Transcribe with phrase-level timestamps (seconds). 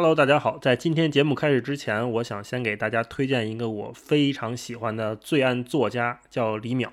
[0.00, 0.56] Hello，大家好。
[0.58, 6.88] 在今天节目开始之前，我想先给大家推荐一个我非常喜欢的罪案作家，叫李淼。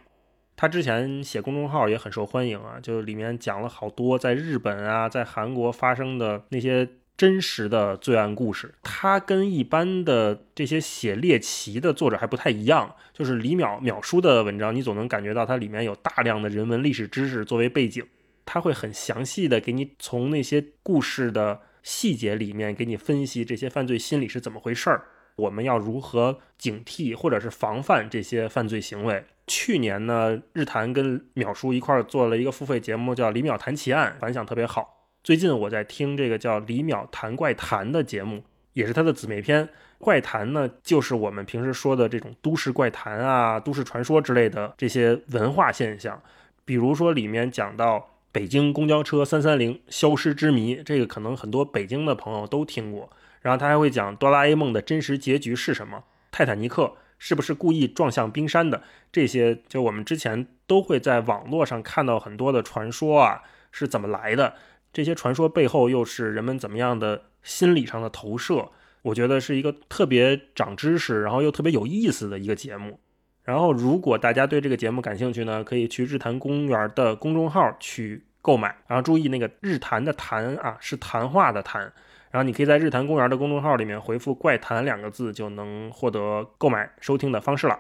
[0.56, 8.74] 他之前写公众号也很受欢迎啊，就里面讲了好多在日本啊、在韩国发生的那些真实的罪案故事。
[8.82, 18.04] 他跟一般的这些写猎奇的作者还不太一样，就是李淼淼叔的文章，你总能感觉到它里面有大量的人文历史知识作为背景，
[18.48, 29.24] 他会很详细的给你从那些故事的细节里面给你分析这些犯罪心理是怎么回事儿，我们要如何警惕或者是防范这些犯罪行为。
[29.46, 35.12] 去年呢，日坛跟淼叔一块儿做了一个付费节目，叫《李淼谈奇案》，反响特别好。
[35.24, 38.44] 最近我在听这个叫《李淼谈怪谈》的节目，
[38.74, 39.70] 也是他的姊妹篇。
[40.00, 46.20] 怪谈呢，就是我们平时说的这种都市怪谈啊、都市传说之类的这些文化现象。
[46.66, 53.10] 比如说里面讲到北京公交车三三零消失之谜，这个可能很多北京的朋友都听过。
[53.40, 56.98] 然后他还会讲哆啦 A 梦的真实结局是什么，泰坦尼克。
[57.18, 58.84] 是不是故意撞向冰山的？
[59.10, 64.56] 这些就我们之前都会在网络上看到很多的传说啊，是怎么来的？
[64.92, 68.68] 这些传说背后又是人们怎么样的心理上的投射？
[69.04, 73.00] 我觉得是一个特别长知识，然后又特别有意思的一个节目。
[73.46, 78.76] 然后，如果大家对这个节目感兴趣呢，可以去日坛公园的公众号去购买。
[78.88, 81.84] 然后注意那个日坛的谈啊，是谈话的谈。
[82.32, 87.80] 然后你可以在日坛公园的公众号里面回复“怪谈”两个字，就能获得购买收听的方式了。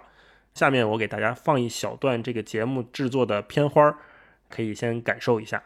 [0.53, 3.97] 下面我给大家放一小段这个节目制作的片花，
[4.49, 5.61] 可以先感受一下。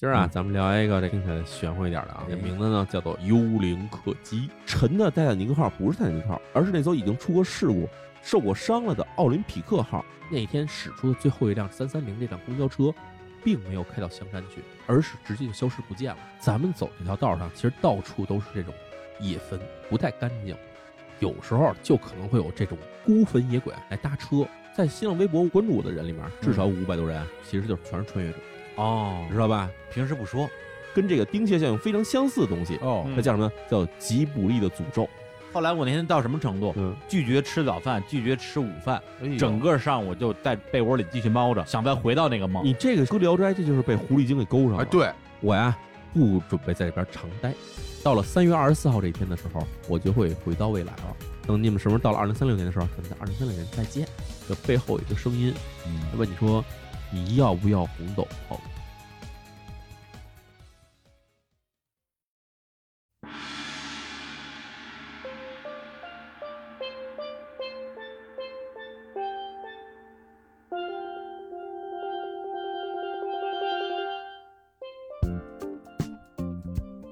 [0.00, 4.48] 今儿啊，咱们聊一个这听起来玄乎一点的啊，这名字呢叫做“幽灵客机”。
[4.64, 7.86] 沉的泰坦尼克号不是泰坦尼克号，而是那艘已经出过事故、
[8.22, 10.02] 受过伤了的奥林匹克号。
[10.30, 12.90] 那天驶出的最后一辆三三零这辆公交车。
[13.44, 16.18] 并没有开到香山去，而是直接就消失不见了。
[16.38, 18.72] 咱们走这条道上，其实到处都是这种
[19.18, 20.56] 野坟，不太干净。
[21.18, 24.46] 有时候就可能会有这种孤坟野鬼来搭车。
[24.74, 28.38] 在新浪微博关注我的人里面，至少五百多人，其实就是全是穿越者
[28.80, 29.70] 哦，知道吧？
[29.92, 30.48] 平时不说，
[30.94, 33.50] 跟这个丁蟹效应非常相似的东西哦，它叫什么？
[33.70, 35.08] 叫吉卜力的诅咒。
[35.52, 36.72] 后来我那天到什么程度？
[36.76, 39.02] 嗯，拒绝吃早饭，拒绝吃午饭，
[39.38, 42.64] 整个上午就在被窝里继续猫着，想再回到那个梦。
[42.64, 44.82] 你这个搁聊斋，这就是被狐狸精给勾上了。
[44.82, 45.10] 哎对
[45.40, 45.76] 我呀，
[46.14, 47.52] 不准备在这边常待。
[48.02, 51.16] 到了三月二十四号这一天的时候，我就会回到未来了。
[51.46, 54.06] 等你们什么时候到了二零三六年的时候，咱们在二零三六年再见。
[54.48, 55.52] 这背后有一个声音，
[56.16, 56.64] 问你说，
[57.10, 58.60] 你要不要红豆泡？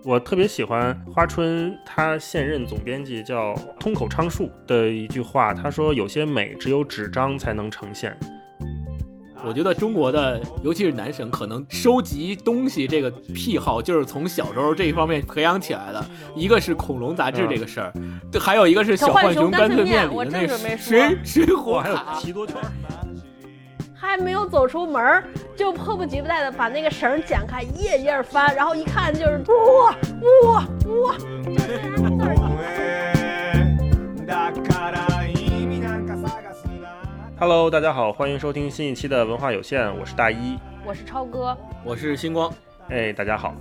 [0.08, 8.18] 我特别喜欢花春，他现任总编辑叫通口昌树的一句话，他说：“有些美只有纸张才能呈现。”
[9.44, 16.02] 我觉得中国的，尤其是男生，可能收集东西这个癖好，就是从小时候这一方面培养起来的。
[16.34, 17.92] 一个是恐龙杂志这个事儿，
[18.32, 20.46] 对，还有一个是小浣熊干脆面里的那
[20.78, 22.56] 水水浒还有奇多 圈。
[24.00, 25.24] 还没有走出门
[25.56, 29.92] 就迫不及待的把那个绳剪开，一页页翻，然后一看就是哇
[30.44, 30.64] 哇
[31.02, 31.16] 哇
[37.40, 40.56] ！Hello，大家好，欢迎收听新一期的文化有限，我是大一，
[40.86, 42.52] 我是超哥，我是星光。
[42.90, 43.52] 哎，大家好，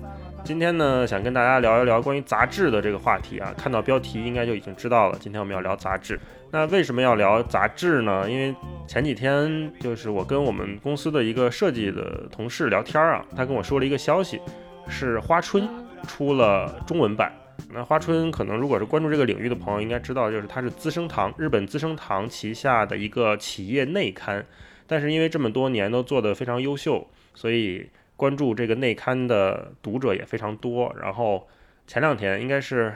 [0.43, 6.19] 今天呢想跟大家聊一聊关于杂志的这个话题啊，看到标题应该就已经知道了，今天我们要聊杂志。
[6.51, 8.29] 那为什么要聊杂志呢？
[8.29, 8.55] 因为
[8.87, 14.39] 前几天就是我跟我们公司的一个设计的同事聊天啊，他跟我说了一个消息，
[14.87, 15.67] 是花春
[16.07, 17.31] 出了中文版。
[17.73, 24.45] 那花春可能如果是关注这个领域的朋友应该知道，就是它是资生堂日本资生堂旗下的一个企业内刊，
[24.85, 30.93] 但是因为这么多年都做得非常优秀，所以关注这个内刊的读者也非常多。
[31.01, 31.47] 然后
[31.87, 32.93] 前两天应该是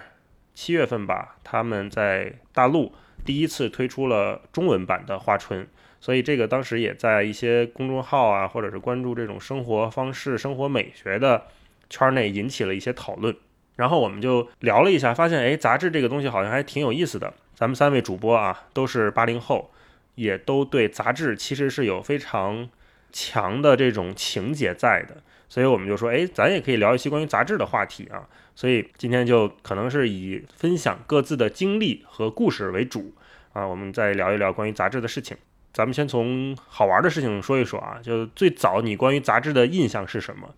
[0.54, 2.92] 七月份吧，他们在大陆。
[3.24, 5.68] 第一次推出了中文版的花春，
[6.00, 11.44] 所以这个当时也在一些公众号啊，或者是关注这种生活方式、生活美学的
[11.88, 13.36] 圈内引起了一些讨论。
[13.75, 17.31] 然后我们就聊了一下，发现哎，杂志这个东西好像还挺有意思的。
[17.54, 19.69] 咱们三位主播啊，都是八零后，
[20.16, 22.68] 也都对杂志其实是有非常
[23.12, 25.18] 强的这种情节在的。
[25.50, 28.28] 所以我们就说，哎，咱也可以聊一些关于杂志的话题啊。
[28.56, 33.13] 所以今天就可能是以分享各自的经历和故事为主
[33.54, 33.68] 啊。
[33.68, 35.36] 我们再聊一聊关于杂志的事情。
[35.74, 38.00] 咱们先从好玩的事情说一说啊。
[38.02, 40.50] 就最早你关于杂志的印象是什么？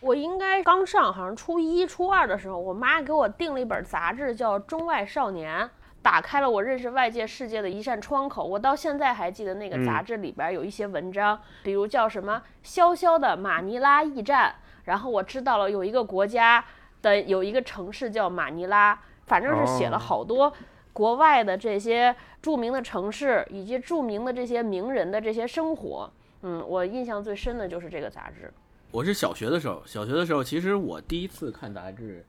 [0.00, 5.64] 我应该刚上，好像初一、初二的时候，我妈给我订了一本杂志，叫《中外少年》，
[6.06, 8.44] 打开了我认识外界世界的一扇窗口。
[8.44, 14.54] 我到现在还记得那个杂志里边有一些文章，比如叫什么“潇潇的马尼拉驿站”，
[14.86, 16.64] 然后我知道了有一个国家
[17.02, 20.52] 的有一个城市叫马尼拉，反正是写了好多
[20.92, 26.08] 国外的这些著名的城市以及著名的这些名人的这些生活。
[26.42, 28.54] 嗯，我印象最深的就是这个杂志。
[28.92, 32.24] 我是小学的时候，小学的时候，其实我第一次看杂志，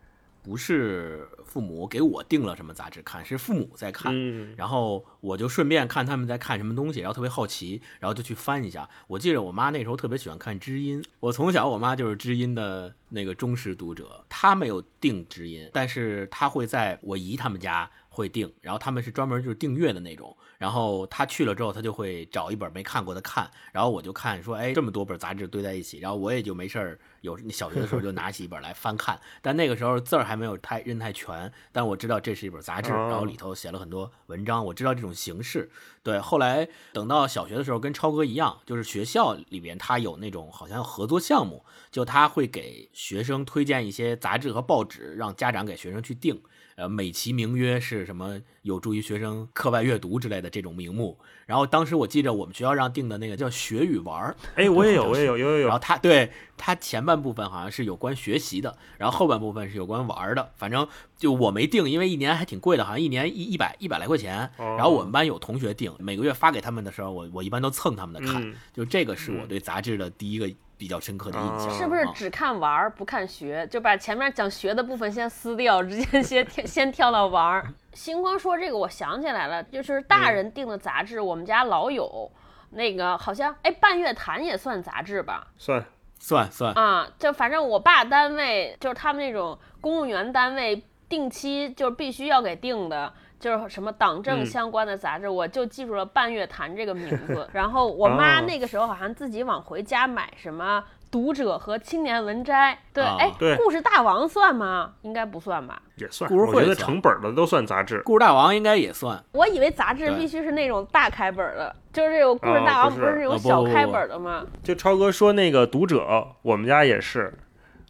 [0.47, 4.15] 不是父母给我订了什么杂志看，是父母在看，
[4.55, 8.89] 然后我就顺便看他们在看什么东西，然后特别好奇，然后就去翻一下。
[9.07, 20.35] 我记得我妈那时候特别喜欢看《知音》，我从小我妈就是《知音》的那个忠实读者，她没有订《知音》，但是她会在我姨他们家会订，然后他们是专门就是订阅的那种。
[20.57, 35.69] 然后他去了之后，他就会找一本没看过的看，然后我就看说，哎，这么多本杂志堆在一起，然后我也就没事儿，有小学的时候就拿起一本来翻看，但那个时候字儿还没有太认太全，但我知道这是一本杂志，然后里头写了很多文章，我知道这种形式。
[36.01, 46.41] 对，后来等到小学的时候，跟超哥一样，就是学校里边他有那种好像合作项目，就他会给学生推荐一些杂志和报纸，让家长给学生去订。
[46.77, 51.17] 呃，美其名曰是什么有助于学生课外阅读之类的这种名目。
[51.47, 55.67] 然后当时我记着我们学校让定的那个叫学与玩儿，哎，我也有， 我也有，有有有。
[55.67, 60.51] 然后他对它前半部分好像是有关学习的，然后后半部分是有关玩的。
[60.55, 60.87] 反正
[61.17, 64.47] 就我没定，因为一年还挺贵的，好像一年一一百一百来块钱。
[64.59, 68.53] 然后我们班有同学定，每个月发给他们的时候，我我一般都蹭他们的看。
[68.71, 70.47] 就这个是我对杂志的第一个。
[70.77, 77.73] 比较深刻的印象，是不是只看玩儿不看学，就把前面讲学的部分先撕掉，直接先跳 先跳到玩儿？
[77.93, 82.31] 星光说这个，我想起来了，就是大人订的杂志，我们家老有
[82.69, 85.47] 那个，好像哎，半月谈也算杂志吧？
[85.57, 85.83] 算
[86.19, 93.11] 算算啊，就反正我爸单位就是他们那种公务员单位，定期就必须要给定的。
[93.39, 97.47] 就是什么党政相关的杂志，我就记住了《半月谈》这个名字。
[97.53, 100.79] 然后我妈那个时候好像自己往回家买什么
[101.11, 102.73] 《读者》和《青年文摘》。
[102.93, 103.31] 对，哎，
[103.63, 104.93] 故事大王算吗？
[105.03, 105.81] 应该不算吧？
[105.97, 106.29] 也算。
[106.35, 108.01] 我觉得成本的都算杂志。
[108.03, 109.23] 故事大王应该也算。
[109.33, 114.45] 我以为杂志必须是那种大开本的，就是这种故事大王不是那种小开本的吗？
[114.63, 116.01] 就超哥说那个《读者》，
[116.41, 117.33] 我们家也是。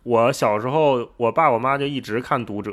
[0.03, 2.71] 我小时候，我爸我妈就一直看《读者》。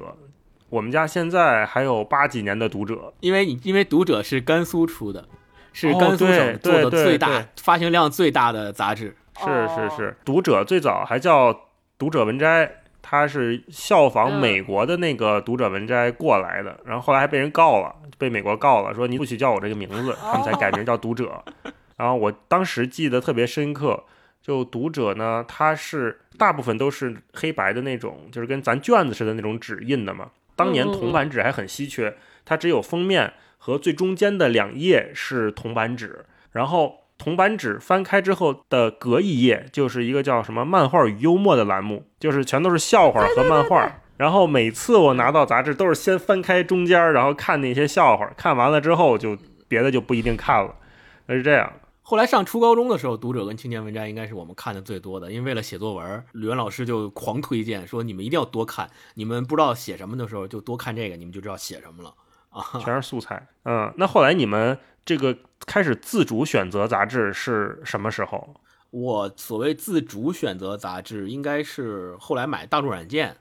[0.75, 5.25] 我们家现在还有八几年的读者，因为你因为读者是甘肃出的，
[5.73, 9.17] 是甘肃省做的最大、发行量最大的杂志。
[9.38, 11.56] 是是是，读者最早还叫
[11.97, 12.69] 读者文摘，
[13.00, 21.41] 它是效仿美国的那个读者文摘过来的，然后后来还被人告了，被美国告了，说你不许叫我这个名字，他们才改名叫读者。
[21.97, 24.03] 然后我当时记得特别深刻，
[24.43, 30.31] 就读者呢，它是大部分都是黑白的那种，就是跟咱卷子似的那种纸印的嘛。
[30.56, 44.01] 当年铜版纸还很稀缺，它只有封面和最中间的两页是铜版纸，然后铜版纸翻开之后的隔一页就是一个叫什么“漫画与幽默”的栏目，就是全都是笑话和漫画。
[44.17, 49.37] 然后每次我拿到杂志都是先翻开中间，然后看那些笑话，看完了之后就
[49.67, 50.75] 别的就不一定看了，
[51.27, 51.73] 那是这样。
[52.06, 62.15] 后来上初高中的时候，读者跟青年文摘应该是我们看的最多的，因为为了写作文，语文老师就狂推荐说你们一定要多看，你们不知道写什么的时候就多看这个，你们就知道写什么了
[62.51, 63.49] 啊，全是素材。
[63.65, 65.34] 嗯，那后来你们这个
[65.65, 68.55] 开始自主选择杂志是什么时候？
[68.91, 73.39] 我所谓自主选择杂志，应该是后来买大众软件，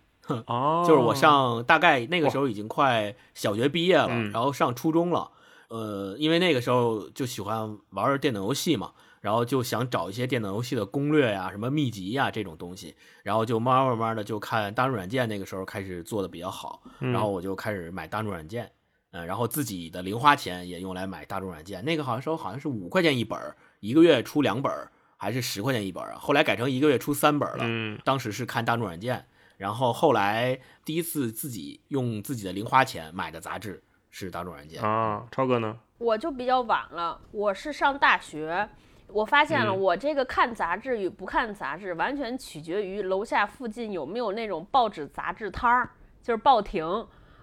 [0.47, 5.31] 哦，就是我上大概那个时候已经快小学毕业了，然后上初中了。
[5.73, 18.71] 呃，因为那个时候就喜欢玩电脑游戏嘛，然后就想找一些电脑游戏的攻略呀、什么秘籍呀这种东西，然后就慢慢慢慢的就看大众软件，那个时候开始做的比较好，然后我就开始买大众软件，
[19.13, 23.39] 嗯，然后自己的零花钱也用来买大众软件，那个好像时候好像是五块钱一本，
[23.79, 24.71] 一个月出两本，
[25.17, 26.19] 还是十块钱一本啊？
[26.19, 27.63] 后来改成一个月出三本了。
[27.63, 29.25] 嗯，当时是看大众软件，
[29.57, 33.81] 然后后来第一次自己用自己的零花钱买的杂志。
[34.15, 35.75] 是大众软件啊，超哥呢？
[35.97, 38.69] 我就比较晚了，我是上大学，
[39.07, 45.89] 我发现了，我这个看杂志与不看杂志，完全取决于楼下附近有没有那种报纸杂志摊儿，
[46.21, 46.85] 就是报亭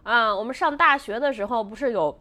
[0.05, 0.33] 啊。
[0.33, 2.17] 我们上大学的时候，不是有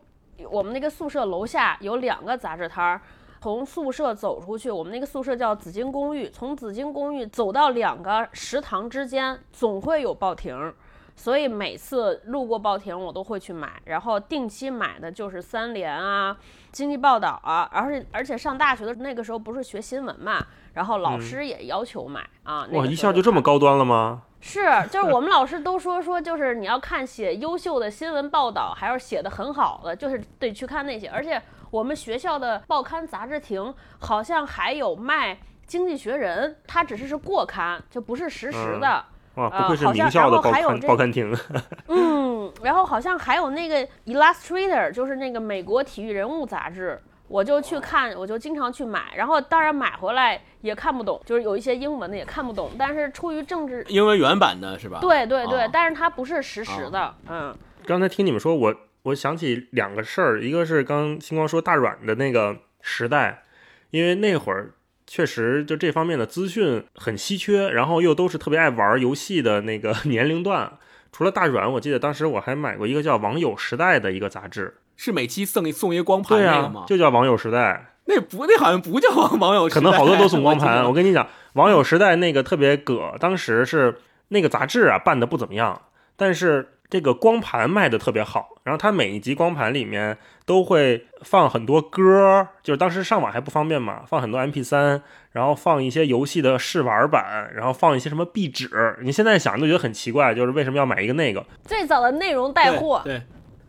[0.49, 3.01] 我们那个宿舍楼下有两个杂志摊儿，
[3.41, 10.73] 从宿舍走出去，我们那个宿舍叫紫金公寓，从紫金公寓走到两个食堂之间，总会有报亭。
[11.19, 16.37] 所以每次路过报亭我都会去买，然后定期买的就是三联啊、
[16.71, 20.41] 经济报道啊，而且而且上大学的那个时候不是学新闻嘛，
[20.75, 22.65] 然后老师也要求买啊。
[22.71, 24.21] 哇，一下就这么高端了吗？
[24.39, 31.09] 是，就是我们老师都说说，就是你要看写优秀的新闻报道，还要写的很好的，就是得去看那些。
[31.09, 35.35] 而且我们学校的报刊杂志亭好像还有卖
[35.65, 39.03] 《经济学人》，它只是是过刊，就不是实时的。
[39.39, 41.35] 哇，不愧是名校的报刊报刊亭。
[41.87, 47.01] 嗯，然后好像还有那个 Illustrator，就是那个美国体育人物杂志。
[47.29, 52.71] 我就去看，我就经常去买，然后当然买回来也看不懂，就是有一些英文的也看不懂。
[52.75, 54.97] 但是出于政治，英文原版的是吧？
[54.99, 57.13] 对对对，但是它不是实时的。
[57.27, 57.55] 嗯，
[57.85, 63.43] 刚才听你们说，我我想起两个事儿，一个是刚星光说大软的那个时代，
[63.91, 64.71] 因为那会儿
[65.11, 70.71] 确实就这方面的资讯很稀缺，然后又都是特别爱玩游戏的那个 年龄段。
[71.11, 74.75] 除了大软，我记得当时我还买过一个叫《网友时代》的一个杂志。
[74.95, 76.85] 是每期送一送一光盘那个吗？
[76.87, 77.95] 就叫网友时代。
[78.05, 79.81] 那不，那好像不叫网友时代。
[79.81, 80.85] 可能好多都送光盘。
[80.87, 83.97] 我跟你讲，网友时代那个特别葛，当时是
[84.27, 85.81] 那个杂志啊办的不怎么样，
[86.15, 88.49] 但是这个光盘卖的特别好。
[88.63, 98.97] 然后它每一集光盘里面都会放很多歌，就是当时上网还不方便嘛，放很多 MP 三，然后放一些游戏的试玩版，然后放一些什么壁纸。
[99.01, 101.45] 你现在想都觉得很奇怪，就是为什么要买一个那个？
[101.63, 103.01] 最早的内容带货。
[103.03, 103.21] 对。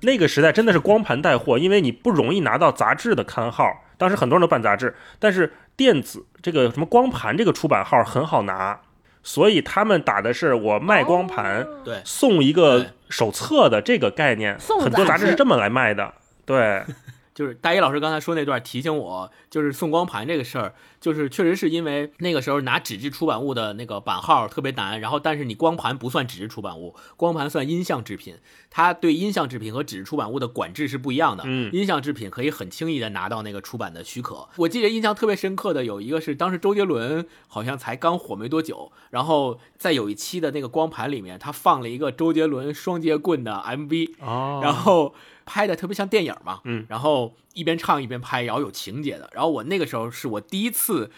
[0.03, 3.71] 那个时代真的是光盘带货，因为你不容易拿到杂志的刊号。
[3.99, 8.81] 当时很多人都办杂志，但是电子这个什么光盘这个出版号很好拿，
[9.23, 14.57] 所以他们打的是我卖光盘，对，送一个手册的这个概念。
[14.81, 16.15] 很多杂志是这么来卖的，
[16.47, 16.83] 对。
[17.41, 28.37] 就是大一老师刚才说那段提醒我，就是送光盘这个事儿，就是确实是因为那个时候拿纸质出版物的那个版号特别难，然后但是你光盘不算纸质出版物，光盘算音像制品，
[28.69, 31.45] 它对音像制品和纸质出版物的管制是不一样的。
[31.47, 34.47] 嗯，音像制品可以很轻易的拿到那个出版的许可。
[34.57, 45.15] 我记得印象特别深刻的有一个是当时周杰伦好像才刚火没多久，然后在有一期的那个光盘里面，他放了一个周杰伦双截棍的 MV，哦，然后。
[45.53, 49.29] 拍的特别像电影嘛，嗯，然后一边唱一边拍，然后有情节的。
[49.35, 51.11] 然后我那个时候是我第一次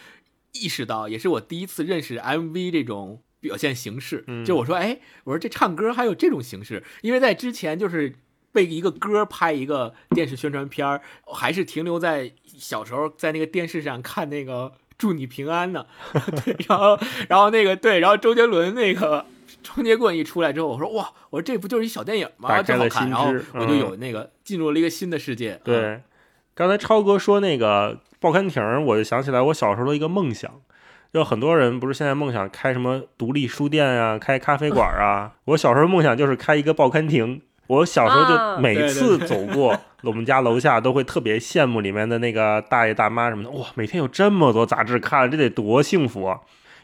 [0.53, 4.25] 意识到，也是我第一次认识 MV 这种表现形式。
[4.47, 8.15] 就我说，哎，我说这唱歌还有这种形式，因为在之前就是
[8.53, 15.85] 被一个歌拍一个电视宣传片儿，还是停留在小时候在那个电视上看那个祝你平安呢。
[16.43, 16.99] 对，然后
[17.29, 19.27] 然后那个对，然后周杰伦那个。
[19.63, 22.63] 双截棍一出来之后，我说哇，我说这不就是一小电影吗？
[22.63, 25.61] 真好看，然后我就有那个进入了一个新的世界。
[25.65, 26.01] 对，
[26.55, 30.51] 刚才超哥说那个报刊亭，我就想起来我小时候的一个梦想。
[31.13, 35.33] 就很多人不是现在梦想开什么独立书店啊，开咖啡馆啊。
[35.45, 37.43] 我小时候梦想就是开一个报刊亭。
[37.69, 43.51] 我小时候就每次走过我们家楼下，都会特别羡慕里面的那个大爷大妈什么的。
[43.51, 46.41] 哇，每天有这么多杂志看，这得多幸福啊！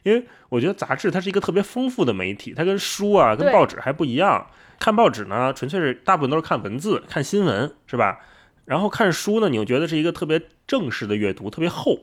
[0.08, 4.46] 因为我觉得杂志它是一个特别丰富的媒体，它跟书啊、跟报纸还不一样。
[4.80, 8.20] 看报纸呢，纯粹是大部分都是看文字、看新闻，是吧？
[8.64, 11.98] 然后看书呢，你又觉得是一个特别正式的阅读，特别厚。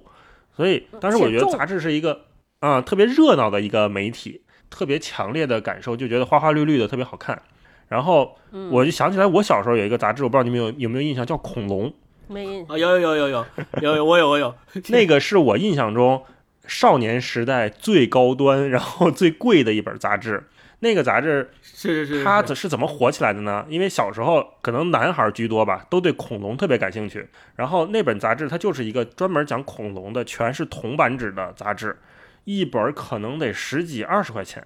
[0.56, 2.26] 所以当时我觉得杂志是一个
[2.60, 7.42] 啊特别热闹的一个媒体，特别强烈的感受，就觉得花花绿绿的特别好看。
[7.88, 8.36] 然后
[8.72, 11.90] 我就想起来，我小时候有一个杂志，我不知道你们有有没有印象，叫《恐龙》。
[12.28, 12.78] 没印啊？
[12.78, 13.46] 有有有有有
[13.82, 14.54] 有有我有我有。
[14.90, 16.22] 那个是我印象中。
[16.68, 20.44] 少年时代最高端，然后最贵的一本杂志，
[20.80, 23.66] 那个杂志是是是，它是怎么火起来的呢？
[23.70, 27.28] 因为小时候可能男孩居多吧，都对恐龙特别感兴趣。
[27.56, 31.98] 然后那本杂志它就是一个专门讲恐龙的，全是铜版纸的杂志，
[32.44, 34.66] 一本可能得十几二十块钱。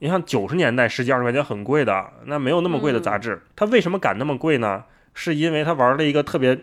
[0.00, 4.84] 你像九十年代十几二十块钱很贵的，那没有那么贵的杂志，它为什么敢那么贵呢？
[5.14, 6.58] 是因为它玩了一个特别，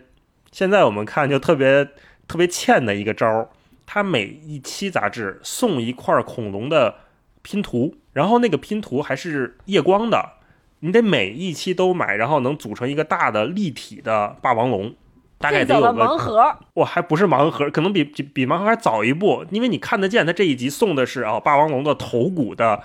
[0.52, 1.88] 现在我们看就特别
[2.28, 3.48] 特别欠的一个招儿。
[3.92, 6.94] 他每一期杂志送一块恐龙的
[7.42, 10.34] 拼图，然后那个拼图还是夜光的，
[10.78, 14.94] 你得每一期都买，然后能组成一个大的立体的霸王龙。
[15.38, 22.80] 大概得有个盲盒，哇，还不是盲盒，可能比比比盲盒还早一步，因为你看得见，它这一集送的是啊霸王龙的头骨的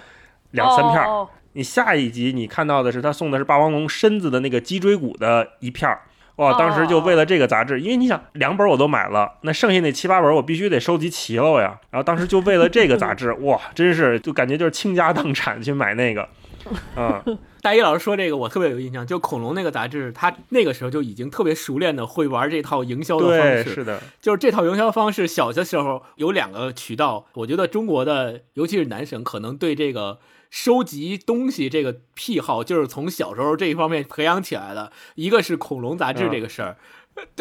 [0.50, 6.02] 两三片儿，你下一集你看到的是他送的是霸王龙身子的那个脊椎骨的一片儿。
[6.38, 6.58] 哇！
[6.58, 11.80] 当时就为了这个杂志，因为你想两本我都买了，那剩下那七八本我必须得收集齐了呀。
[11.90, 16.28] 然后当时就为了这个杂志， 哇，真是就感觉就是倾家荡产去买那个。
[16.98, 23.64] 嗯，大一老师说这个我特别有印象，就恐龙那个杂志，他那个时候就已经特别熟练的会玩这套营销的方式。
[23.66, 30.18] 是的，就是这套营销方式，小的时候有两个渠道，我觉得中国的尤其是男生可能对这个
[30.50, 34.92] 收集东西这个癖好，就是从小时候这一方面培养起来的。
[35.16, 36.78] 一个是恐龙杂志这个事儿，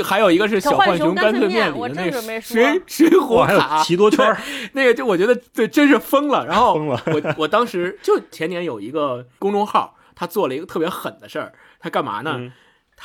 [0.03, 4.37] 还有一个是小浣熊干脆面里的那水水火卡，奇多圈
[4.73, 6.47] 那个就我觉得对真是疯了。
[6.47, 12.53] 然后，我我当时就前年有一个公众号，他做了一个特别狠的事儿，他干嘛呢？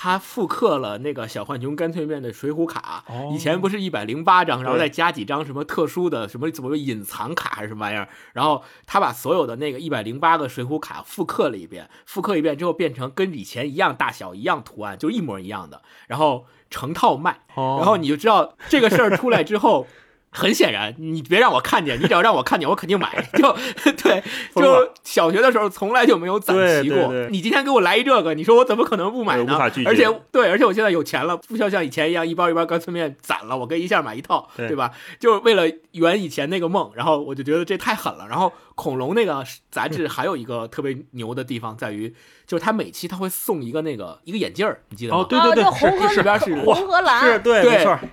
[0.02, 3.04] 他复刻了那个小浣熊干脆面的水浒卡，
[3.34, 19.86] 以前不是一百零八张，然后再加几张什么特殊的什么怎么隐藏卡还是什么玩意儿，然后他把所有的那个一百零八个水浒卡复刻了一遍，复刻一遍之后变成跟以前一样大小一样图案，就一模一样的，然后成套卖，然后你就知道这个事儿出来之后。
[20.32, 23.28] 很显然，你别让我看见，你只要让我看见，我肯定买。
[23.34, 23.56] 就
[24.04, 24.24] 对，
[24.56, 27.12] 就小学的时候从来就没有攒齐过。
[27.30, 29.58] 你今天给我来一这个，你说我怎么可能不买呢？
[29.86, 34.92] 而且对，而且我现在有钱了，不需要像以前一样一包一包干脆面攒了，我可以一下买一套，对吧？
[35.20, 36.92] 就是为了圆以前那个梦。
[36.96, 38.28] 然后我就觉得这太狠了。
[38.28, 42.14] 然后恐龙那个杂志还有一个特别牛的地方在于，
[42.46, 45.20] 就是它每期它会送一个那个一个眼镜儿，你记得吗？
[45.20, 47.98] 哦，对对对，红和这边是红和蓝，是对，没错。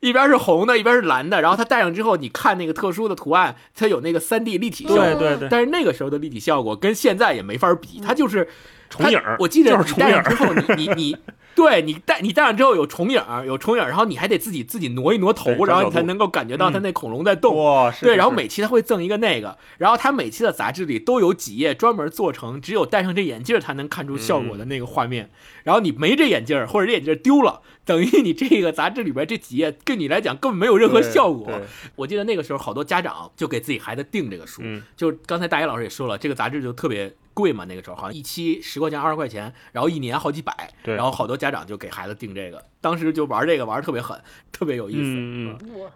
[0.00, 5.04] 一边是红的，一边是蓝的，然后它戴上之后，你看那个特殊的图案，它有那个三 D 立体效果。
[5.04, 5.48] 对对对。
[5.50, 8.48] 但是那个时候的立体效果跟现在也没法比，它就是
[8.88, 9.20] 重影。
[9.38, 11.16] 我记得你戴上之后，你你你，
[11.54, 17.56] 对你戴你戴上之后有重影，有重影，然后你还得自己自己挪一挪头，然后你才能够感觉到它那恐龙在动。
[17.56, 25.30] 哇，对，然后每期它会赠一个那个，然后它每期的杂志里都有几页专门做成只有戴上这眼镜才能看出效果的那个画面。
[25.64, 27.60] 然后你没这眼镜或者这眼镜丢了。
[27.84, 31.50] 等于你这个杂志里边这几页，对你来讲根本没有任何效果。
[31.96, 34.62] 我记得那个时候，好多家长就给自己孩子订这个书。
[34.94, 40.52] 就刚才大一老师也说了，这个杂志就特别贵嘛，那个时候好像一期十块钱、二十块钱，然后一年好几百。
[40.82, 45.02] 然后好多家长就给孩子订这个，当时就玩这个玩特别狠，特别有意思。
[45.04, 45.90] 嗯我。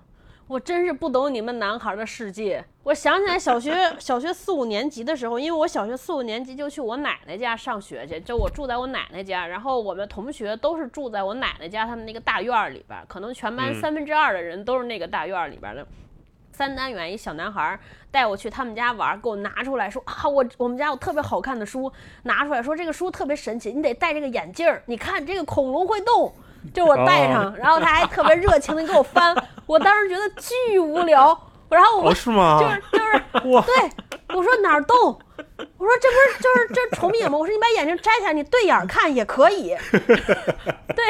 [0.49, 2.63] 我真是不懂你们男孩的世界。
[2.83, 15.87] 我想起来小学小学四五年级的时候，因为我小学四五年级就去我奶奶家上学去，就我住在我奶奶家，然后我们同学都是住在我奶奶家他们那个大院里边，可能全班三分之二的人都是那个大院里边的。
[16.53, 17.79] 三单元一小男孩
[18.11, 21.91] 带我去他们家玩，给我拿出来说啊，我我们家有特别好看的书，
[22.25, 26.33] 拿出来说这个书特别神奇，你得戴这个眼镜儿，你看这个恐龙会动。
[26.73, 29.35] 就我戴上，然后他还特别热情的给我翻，
[29.67, 31.37] 我当时觉得巨无聊，
[31.69, 32.61] 然后我是吗？
[32.61, 33.91] 就是就是，对，
[34.37, 35.19] 我说哪儿动？
[35.79, 37.39] 我说这不是就是这重影吗？
[37.39, 39.77] 我说你把眼镜摘下来，你对眼看也可以。
[40.95, 41.05] 对，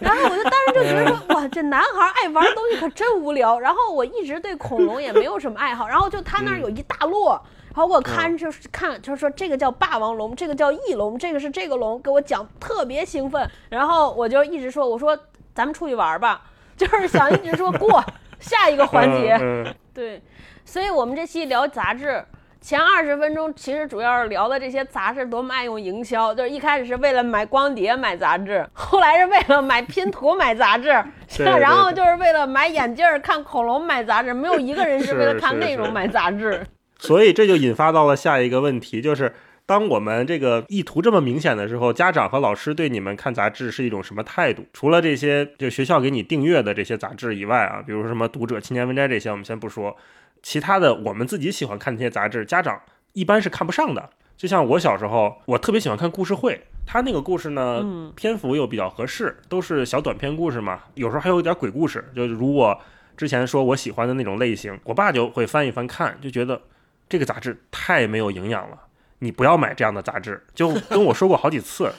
[0.00, 3.58] 然后我就当时就觉得说，哇，这男孩爱玩的东西可真无聊。
[3.58, 7.40] 然后我一直对恐龙也没有什么爱好，然后就他那儿有一大摞。
[7.74, 13.48] 然后我看就是看，就是说这个叫霸王龙，这个叫翼龙，这个是这个龙，给我讲特别兴奋。
[13.70, 15.18] 然后我就一直说，我说
[15.54, 16.42] 咱们出去玩吧，
[16.76, 18.04] 就是想一直说过
[18.40, 19.74] 下一个环节。
[19.94, 20.20] 对，
[20.66, 22.22] 所以我们这期聊杂志，
[22.62, 30.88] 前二十分钟其实主要是聊的这些杂志多么爱用营销，就是一开始是为了买光碟买杂志，后来是为了买拼图买杂志，
[31.44, 36.64] 然后就是为了买眼镜看恐龙买杂志，没有一个人是为了 看内容买杂志。
[37.00, 39.34] 所以这就引发到了下一个问题，就是
[39.66, 44.64] 当我们这个意图这么明显的时候，家长和老师对你们看杂志是一种什么态度？
[44.72, 49.96] 除了这些就学校给你订阅的这些杂志以外啊，比如说什么读者、青年文摘这些，我们先不说，
[50.42, 52.80] 其他的我们自己喜欢看那些杂志，家长
[53.12, 54.10] 一般是看不上的。
[54.36, 62.78] 就像我小时候，我特别喜欢看故事会，他那个故事呢，篇幅又比较合适，都是小短篇故事嘛，有时候还有一点鬼故事，就如我
[63.16, 66.60] 之前说我喜欢的那种类型，我爸就会翻一翻看，就觉得。
[67.08, 68.78] 这个杂志太没有营养了，
[69.18, 70.42] 你不要买这样的杂志。
[70.54, 71.92] 就跟我说过好几次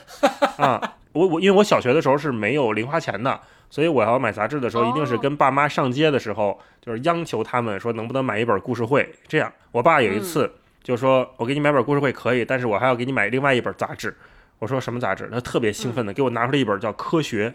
[0.58, 9.14] 啊，我我因为我小学的时候是没有零花钱的，所以我要买杂志的时候，一定是跟爸妈上街的时候，就是央求他们说能不能买一本故事会。
[9.26, 10.50] 这样，我爸有一次
[10.82, 14.16] 就说：“我给你买本故事会可以，但是我还要给你买另外一本杂志。”
[14.60, 17.52] 我说：“什么杂志？”他特别兴奋的给我拿出来一本叫《科学》。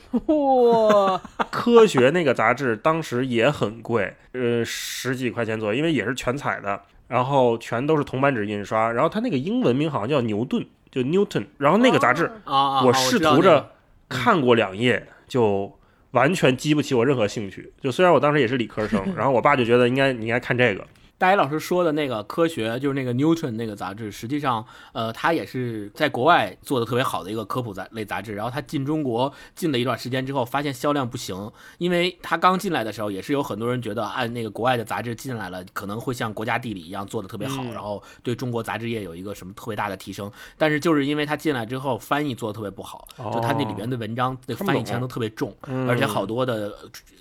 [1.11, 6.81] 哇， 科学那个杂志当时也很贵，呃，十几块钱左右，因为也是全彩的。
[7.07, 11.45] 然后全都是铜版纸印刷，然后它那个英文名好像叫牛顿，就 Newton。
[11.57, 13.71] 然后那个杂志，我试图着
[14.07, 15.75] 看过两页，就
[16.11, 17.71] 完全激不起我任何兴趣。
[17.81, 20.85] 就虽然我当时也是理科生， 然后我爸就觉得应该你应该看这个。
[21.19, 28.33] 大一老师说的那个科学，就是那个 Newton 那个杂志，实际上，呃，它也是在国外做的特别好的一个科普杂类杂志。
[28.33, 40.31] 然后它进中国进了一段时间之后，发现销量不行，因为它刚进来的时候，也是有很多人觉得，按那个国外的杂志进来了，可能会像国家地理一样做的特别好，然后对中国杂志业有一个什么特别大的提升。
[40.57, 45.53] 但是就是因为它进来之后，翻译做的特别不好，就它那里边的文章那翻译腔都特别重，
[45.85, 46.73] 而且好多的。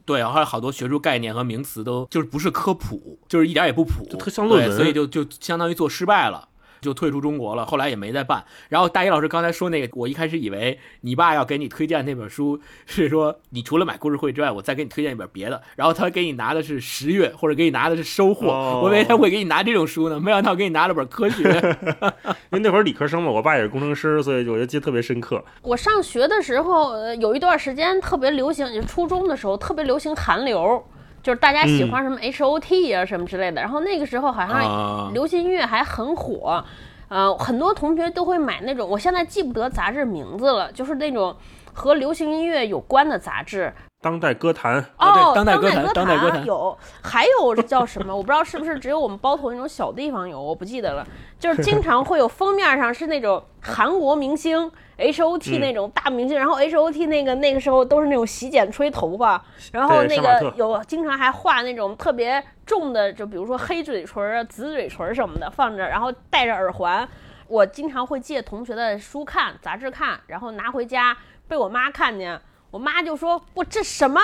[0.05, 6.49] 对，还有好多学术概念和名词都就是不是科普，就是一点也不普，特像论文，所以就就相当于做失败了。
[6.81, 8.45] 就退出中国了，后来也没再办。
[8.69, 15.61] 然后大一老师刚才说那个，我一开始以为你爸要给你推荐那本书，是说你除了买故事会之外，我再给你推荐一本别的。
[15.75, 18.47] 然后他给你拿的是十月，或者给你拿的是收获，
[18.81, 21.43] 我以为他会给你拿这种书呢，没想到给你拿了本科学。
[21.51, 25.45] 因为那会儿理科生嘛，我爸也是工程师，所以我就记得特别深刻。
[25.63, 30.81] 我上学的时候，有一段时间特别流行，就初中的时候特别流行韩流。
[31.29, 36.65] 就是大家喜欢什么 H O T 啊什么之类的，然后那个时候好像流行音乐还很火，
[37.09, 41.37] 呃，很多同学都会买那种，我现在记不得杂志名字了，就是那种
[41.75, 43.71] 和流行音乐有关的杂志。
[44.01, 48.15] 当代歌坛哦，当代歌坛，当代歌坛有，还有叫什么？
[48.15, 51.05] 我不知道是不是只有我们包头那种小地方有，我不记得了。
[51.39, 67.09] 就是经常会有 封面上是那种韩国明星 H O T 那种大明星，然后 H O T 那个那个时候都是那种洗剪吹头发，然后那个有经常还画那种特别重的，就比如说黑嘴唇啊、紫嘴唇什么的放着，然后戴着耳环。
[67.49, 71.17] 我经常会借同学的书看杂志看，然后拿回家
[71.49, 72.41] 被我妈看见。
[72.71, 74.21] 我妈就说：“我这什么，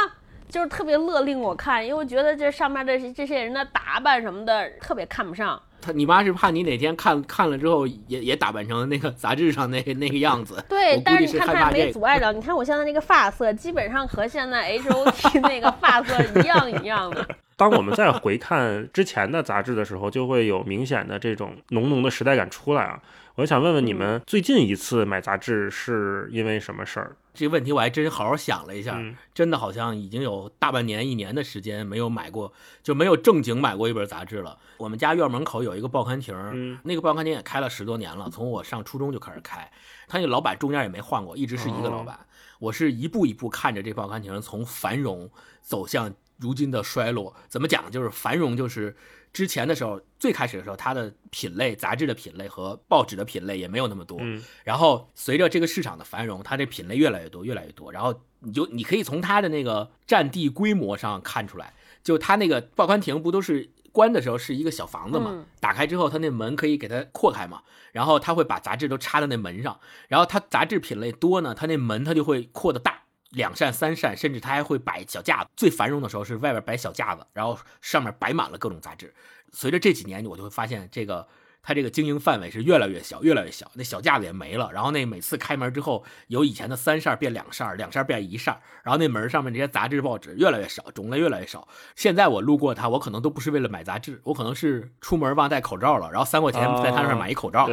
[0.48, 10.62] 就是特别勒令我看，因为我觉得这上面的这些人的打扮什么的特别看不上。”他，你妈是怕你哪天看看了之后也也打扮成那个杂志上那那个样子。
[10.66, 12.32] 对，但是你看她没阻碍着。
[12.32, 17.26] 你看我现在那个发色，基本上和现在 H O T 那个发色一样一样的。
[17.56, 22.98] 当我们再回看之前的杂志的时候，就会有明显的这种浓浓的时代感出来啊。
[23.34, 27.14] 我想问问你们，最近一次买杂志是因为什么事儿？
[27.34, 28.98] 这个问题我还真好好想了一下，
[29.34, 34.56] 真的好像已经有大半年、一年的时间没有买过，就没有正经买过一本杂志了。
[34.78, 39.70] 我们家院门口有一个报刊亭，那个报刊亭也开了十多年了，从我上初中就开始开，
[40.06, 42.18] 他那个老板中间也没换过，一直是一个老板。
[42.60, 45.28] 我是一步一步看着这报刊亭从繁荣
[45.60, 47.34] 走向如今的衰落。
[47.48, 47.90] 怎么讲？
[47.90, 48.96] 就是繁荣就是。
[49.34, 54.16] 之前的时候，最开始的时候，它的品类、杂志的品类和报纸的品类也没有那么多。
[54.20, 54.40] 嗯。
[54.62, 57.92] 然后随着这个市场的繁荣，它这品类越来越多，越来越多。
[57.92, 65.44] 然后你就你可以从它的那个占地规模上看出来，就它那个报刊亭不都是关的时候是一个小房子嘛？
[65.58, 67.62] 打开之后，它那门可以给它扩开嘛？
[67.90, 69.80] 然后它会把杂志都插在那门上。
[70.06, 73.02] 然后它杂志品类多呢，它那门它就会扩得大。
[73.34, 75.50] 两扇、三扇，甚至他还会摆小架子。
[75.56, 79.14] 最繁荣的时候是外边摆小架子，然后上面摆满了各种杂志。
[79.52, 81.28] 随着这几年，我就会发现这个。
[81.64, 84.70] 它这个经营范围是越来越小，越来越小，那小架子也没了。
[84.72, 88.60] 然后那每次开门之后，由以前的三扇变两扇，两扇变一扇。
[88.82, 91.66] 然后那门上面这些杂志报纸越来越少，种类越来越少。
[91.96, 97.66] 现在我路过它，我可能都不是为了买杂志，我可能是出门忘戴口罩了，然后三块钱在它那儿买一口罩。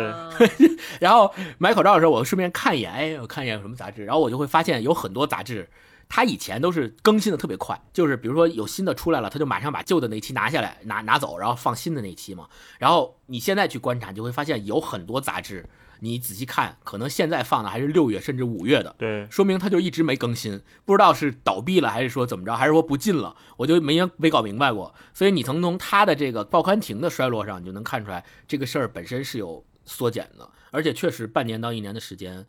[1.02, 5.70] 然后买口罩的时候，我顺便看一眼，哎，我看一眼有什么杂志，然后我就会发现有很多杂志。
[6.14, 12.50] 他以前都是更新的特别快，就是比如说有新的出来了，他就马上把旧的那期拿下来，拿拿走，然后放新的那期嘛。
[12.78, 15.66] 然后你现在去观察，就会发现有很多杂志，
[16.02, 24.94] 你仔细看，可能现在放的还是六月甚至五月的，对，说明他就一直没更新，不知道是倒闭了还是说怎么着，还是说不进了，我就没没搞明白过。
[25.14, 32.46] 所以你从从他的这个报刊亭的衰落上，你就能看出来这个事儿本身是有缩减的，而且确实半年到一年的时间，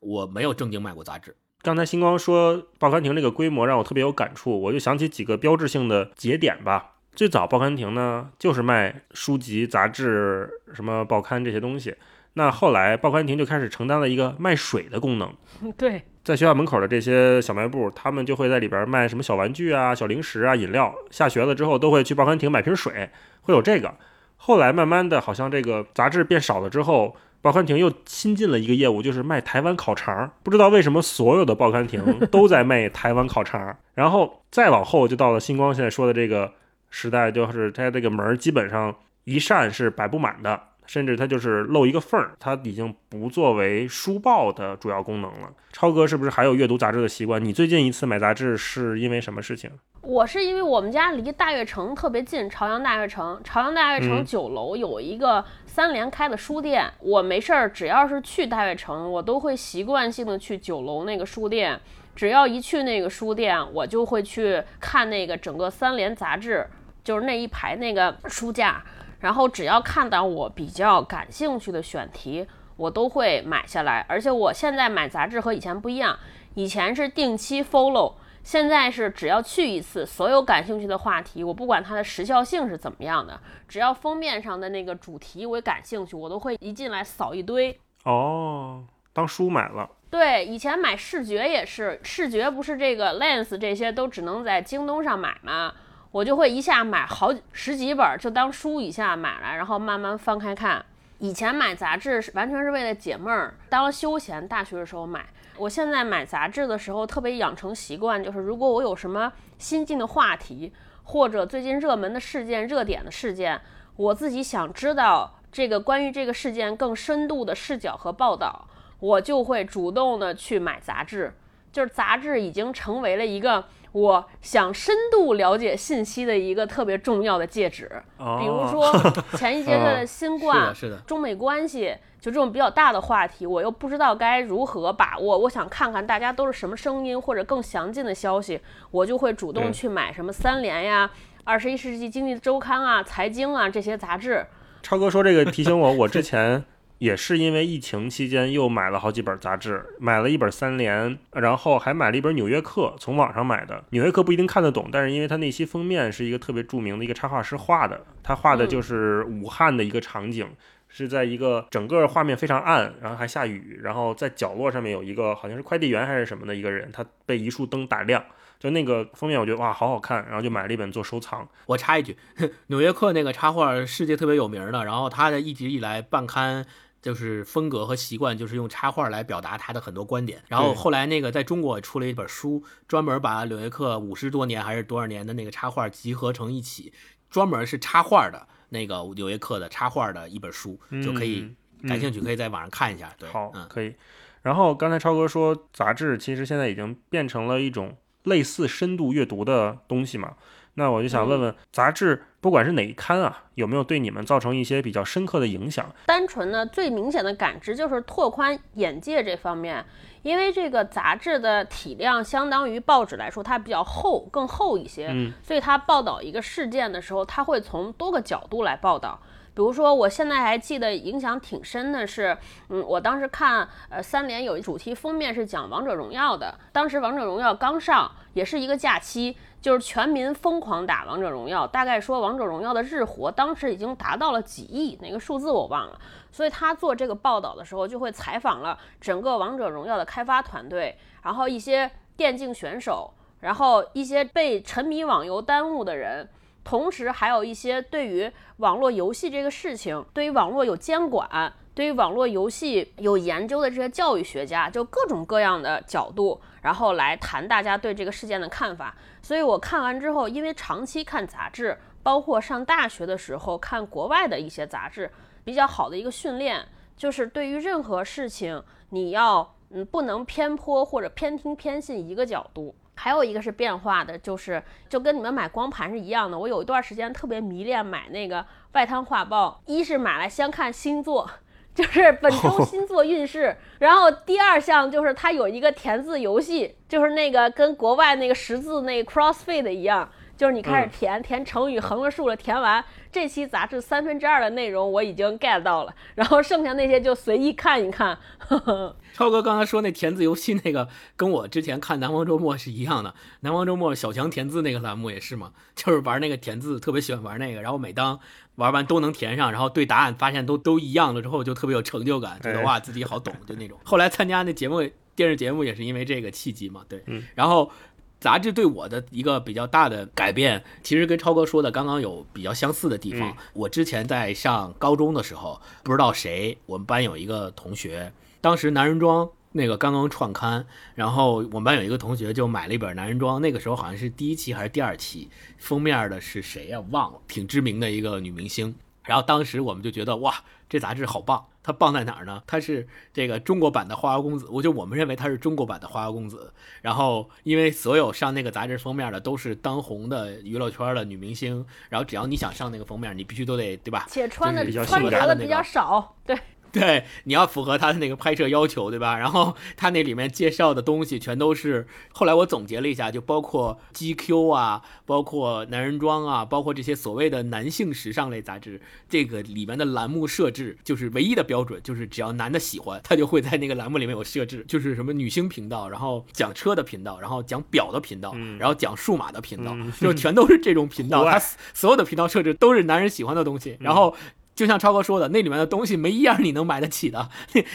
[0.00, 1.34] 我没有正经买过杂志。
[1.60, 6.92] 刚才星光说报刊亭这个规模让我特别有感触，我就想起几个标志性的节点吧。
[7.16, 11.96] 最早报刊亭呢就是卖书籍、杂志、什么报刊这些东西，
[12.34, 15.34] 那后来报刊亭就开始承担了一个卖水的功能。
[15.76, 20.94] 对，在学校门口的这些小卖部，他们就会在里边卖什么小玩具啊、小零食啊、饮料。
[21.10, 23.10] 下学了之后都会去报刊亭买瓶水，
[23.42, 23.92] 会有这个。
[24.36, 27.16] 后来慢慢的，好像这个杂志变少了之后。
[27.40, 30.30] 报刊亭又新进了一个业务，就是卖台湾烤肠。
[30.42, 33.76] 不知道为什么所有的报刊亭 都在卖台湾烤肠。
[33.94, 36.52] 然后再往后就到了星光现在说的这个
[36.90, 45.48] 时代，就是它这个门基本上一扇是摆不满的，甚至它就是漏一个缝儿，它已经不作为书报的主要功能了。
[45.72, 47.44] 超哥是不是还有阅读杂志的习惯？
[47.44, 49.70] 你最近一次买杂志是因为什么事情？
[50.00, 55.44] 我是因为我们家离大悦城特别近，朝阳大悦城，朝阳大悦城九楼有一个。
[55.66, 61.78] 三联开的书店，我没事儿，只要是去大悦城，我都会习惯性的去九楼那个书店。
[62.16, 66.66] 只要一去那个书店，我就会去看那个整个三联杂志，
[67.04, 68.82] 就是那一排那个书架。
[69.20, 74.04] 然后只要看到我比较感兴趣的选题，我都会买下来。
[74.08, 76.18] 而且我现在买杂志和以前不一样，
[76.54, 78.14] 以前是定期 follow。
[78.44, 87.78] 现在是只要去一次，所有感兴趣的话题，我不管它的时效性是怎么样的，只要封面上的那个主题我感兴趣，我都会一进来扫一堆。
[88.04, 89.90] 哦，当书买了。
[90.08, 95.74] 对，以前买视觉也是，视觉不是这个 Lens 这些都只能在京东上买吗？
[96.10, 100.84] 我就会一下买好十几本，就当书一下买来，然后慢慢翻开看。
[101.18, 104.46] 以前买杂志是完全是为了解闷儿，当休闲。
[104.46, 113.60] 大学的时候买，我现在买杂志的时候特别养成习惯，就是如果我有什么新进的话题，或者最近热门的事件、热点的事件，
[113.96, 118.68] 我自己想知道这个关于这个事件更深度的视角和报道，
[119.00, 121.34] 我就会主动的去买杂志。
[121.70, 127.90] 就是杂志已经成为了一个我想深度了解信息的一个特别重要的介质。
[128.38, 128.92] 比如说
[129.36, 135.38] 前一阶段的新冠、是的，中美关系，就这种比较大的话题，我又不知道该如何把握。
[135.38, 141.10] 我想看看大家都是什么声音，或者更详尽的消息，我就会主动去买什么三联呀、
[141.44, 144.46] 二十一世纪经济周刊啊、财经啊这些杂志。
[144.82, 146.64] 超哥说这个提醒我，我之前。
[146.98, 153.84] 也是因为疫情期间又买了好几本杂志，买了一本三联，然后还买了一本纽约客，从网上买的。
[153.90, 160.48] 纽约客不一定看得懂，但是因为它那期封面是一个特别著名的一个插画师画的，他画的就是武汉的一个场景，
[160.88, 168.24] 是在一个整个画面非常暗，然后还下雨，然后在角落上面有一个好像是快递员还是什么的一个人，他被一束灯打亮，
[168.58, 171.48] 就那个封面我觉得哇好好看，然后就买了一本做收藏。
[171.66, 172.16] 我插一句，
[172.66, 176.66] 纽约客那个插画世界特别有名的，然后他的一直以来办刊。
[177.08, 180.42] 就是风格和习惯，就是用插画来表达他的很多观点。
[180.46, 186.92] 然后后来那个在中国出了一本书，专门把柳叶克五十多年还是多少年的那个插画集合成一起，
[187.30, 191.50] 专门是插画的那个柳叶克的插画的一本书，就可以
[191.88, 193.10] 感兴趣可以在网上看一下。
[193.16, 193.94] 对，好，可以。
[194.42, 200.34] 然后刚才超哥说，杂志其实现在已经变成了一种类似深度阅读的东西嘛？
[200.78, 205.84] 那我就想问问，杂志不管是哪一刊啊，有没有对你们造成一些比较深刻的影响？
[206.06, 209.84] 单纯的最明显的感知就是拓宽眼界这方面，
[210.22, 219.20] 因为这个杂志的体量相当于报纸来说，它比较厚，更厚一些，嗯，所以它报道一个事件的时候，它会从多个角度来报道。
[219.54, 222.38] 比如说，我现在还记得影响挺深的是，
[222.68, 229.36] 嗯，我当时看，呃，三联有一主题封面是讲王者荣耀的，当时王者荣耀刚上，也是一个假期。
[229.60, 236.00] 就是全民疯狂打王者荣耀，大概说王者荣耀的日活当时已经达到了几亿，哪个数字我忘了。
[236.30, 246.28] 所以他做这个报道的时候，就会采访了整个王者荣耀的开发团队，然后一些电竞选手，然后一些被沉迷网游耽误的人，
[246.62, 251.52] 同时还有一些对于网络游戏这个事情，对于网络有监管。
[251.78, 258.96] 对于网络游戏有研究的这些教育学家，就各种各样的角度，然后来谈大家对这个事件的看法。
[259.22, 265.08] 所以我看完之后，因为长期看杂志，包括上大学的时候看国外的一些杂志，
[265.44, 268.60] 比较好的一个训练，就是对于任何事情，
[268.90, 272.74] 你要嗯不能偏颇或者偏听偏信一个角度。
[272.96, 276.36] 还有一个是变化的，就是就跟你们买光盘是一样的。
[276.36, 281.30] 我有一段时间特别迷恋买那个外滩画报，一是买来先看星座。
[281.78, 292.84] 就是本周星座运势，然后第二项就是它有一个填字游戏，就是那个跟国外那个识字那 CrossFit 一样，就是你开始填填成语，横了竖了填完。
[293.12, 298.18] 这期杂志三分之二的内容我已经 get 到了，然后剩下那些就随意看一看。
[299.14, 303.10] 超哥刚才说那填字游戏那个，跟我之前看《南方周末》是一样的，
[303.40, 308.18] 《南方周末》小强填字那个栏目也是嘛，就是玩那个填字，特别喜欢玩那个，然后每当
[308.58, 313.78] 玩完都能填上，然后对答案发现都都一样了之后，就特别有成就感，觉得哇自己好懂，就那种。
[313.84, 314.82] 后来参加那节目
[315.16, 317.02] 电视节目也是因为这个契机嘛，对，
[317.34, 317.72] 然后。
[318.20, 323.36] 杂志对我的一个比较大的改变，其实跟超哥说的刚刚有比较相似的地方。
[323.52, 336.80] 我之前在上高中的时候，不知道谁，我们班有一个同学，当时男人装那个刚刚创刊，然后我们班有一个同学就买了一本男人装，那个时候好像是第一期还是第二期，封面的是谁呀？
[336.90, 338.74] 忘了，挺知名的一个女明星。
[339.02, 340.34] 然后当时我们就觉得哇，
[340.68, 341.46] 这杂志好棒！
[341.62, 342.42] 它棒在哪儿呢？
[342.46, 346.52] 它是这个中国版的花花公子，我就我们认为它是中国版的花花公子。
[346.82, 354.06] 然后因为所有上那个杂志封面的都是当红的娱乐圈的女明星，然后只要你想上那个封面，你必须都得对吧？
[354.08, 356.38] 且穿的穿着的比较少，对。
[356.72, 359.16] 对，你要符合他的那个拍摄要求，对吧？
[359.18, 381.38] 然后他那里面介绍的东西全都是，后来我总结了一下，就包括 GQ 啊，包括男人装啊，包括这些所谓的男性时尚类杂志，这个里面的栏目设置就是唯一的标准，就是只要男的喜欢，他就会在那个栏目里面有设置， 就是什么女星频道，然后讲车的频道，然后讲表的频道，然后讲数码的频道，就全都是这种频道，他
[381.72, 384.14] 所有的频道设置都是男人喜欢的东西，然后。
[384.58, 387.28] 就像超哥说的，那里面的东西没一样你能买得起的。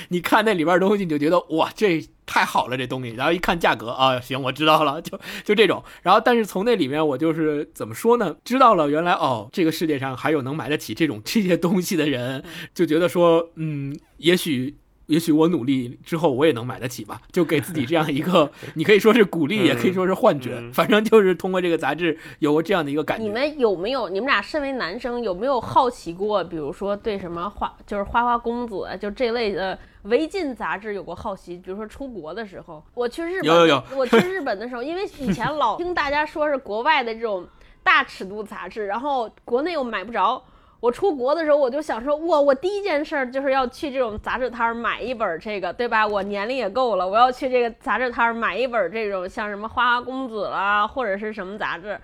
[0.09, 3.11] 你看那里边东西，你就觉得哇，这太好了，这东西。
[3.11, 5.81] 然后一看价格啊，行，我知道了，就就这种。
[6.01, 8.35] 然后，但是从那里面，我就是怎么说呢？
[8.43, 12.43] 知道了，原来哦，这个世界上还有能买得起这种 这些东西的人，
[12.73, 14.75] 就觉得说，嗯，也许。
[15.07, 17.21] 也许我努力之后，我也能买得起吧？
[17.31, 23.23] 就给自己这样一个， 你可以说是鼓励，也可以说是幻觉，反正就是通过这个杂志有过这样的一个感觉。
[23.23, 24.07] 你们有没有？
[24.07, 26.43] 你们俩身为男生，有没有好奇过？
[26.43, 31.57] 比如说对什么花，就是花花公子，就这类的违禁杂志有过好奇？
[31.57, 37.45] 比如说出国的时候，我去日本，有有有，我去日本的时候，因为以前老听大家说是国外的这种
[37.83, 40.41] 大尺度杂志，然后国内又买不着。
[40.83, 46.05] 我出国的时候，我就想说，哇，我第一件事儿就是要去这种杂志摊儿买一本这个，对吧？
[46.05, 51.97] 我年龄也够了，我要去这个杂志摊儿买一本这种像什么《花花公子》啦，或者是什么杂志。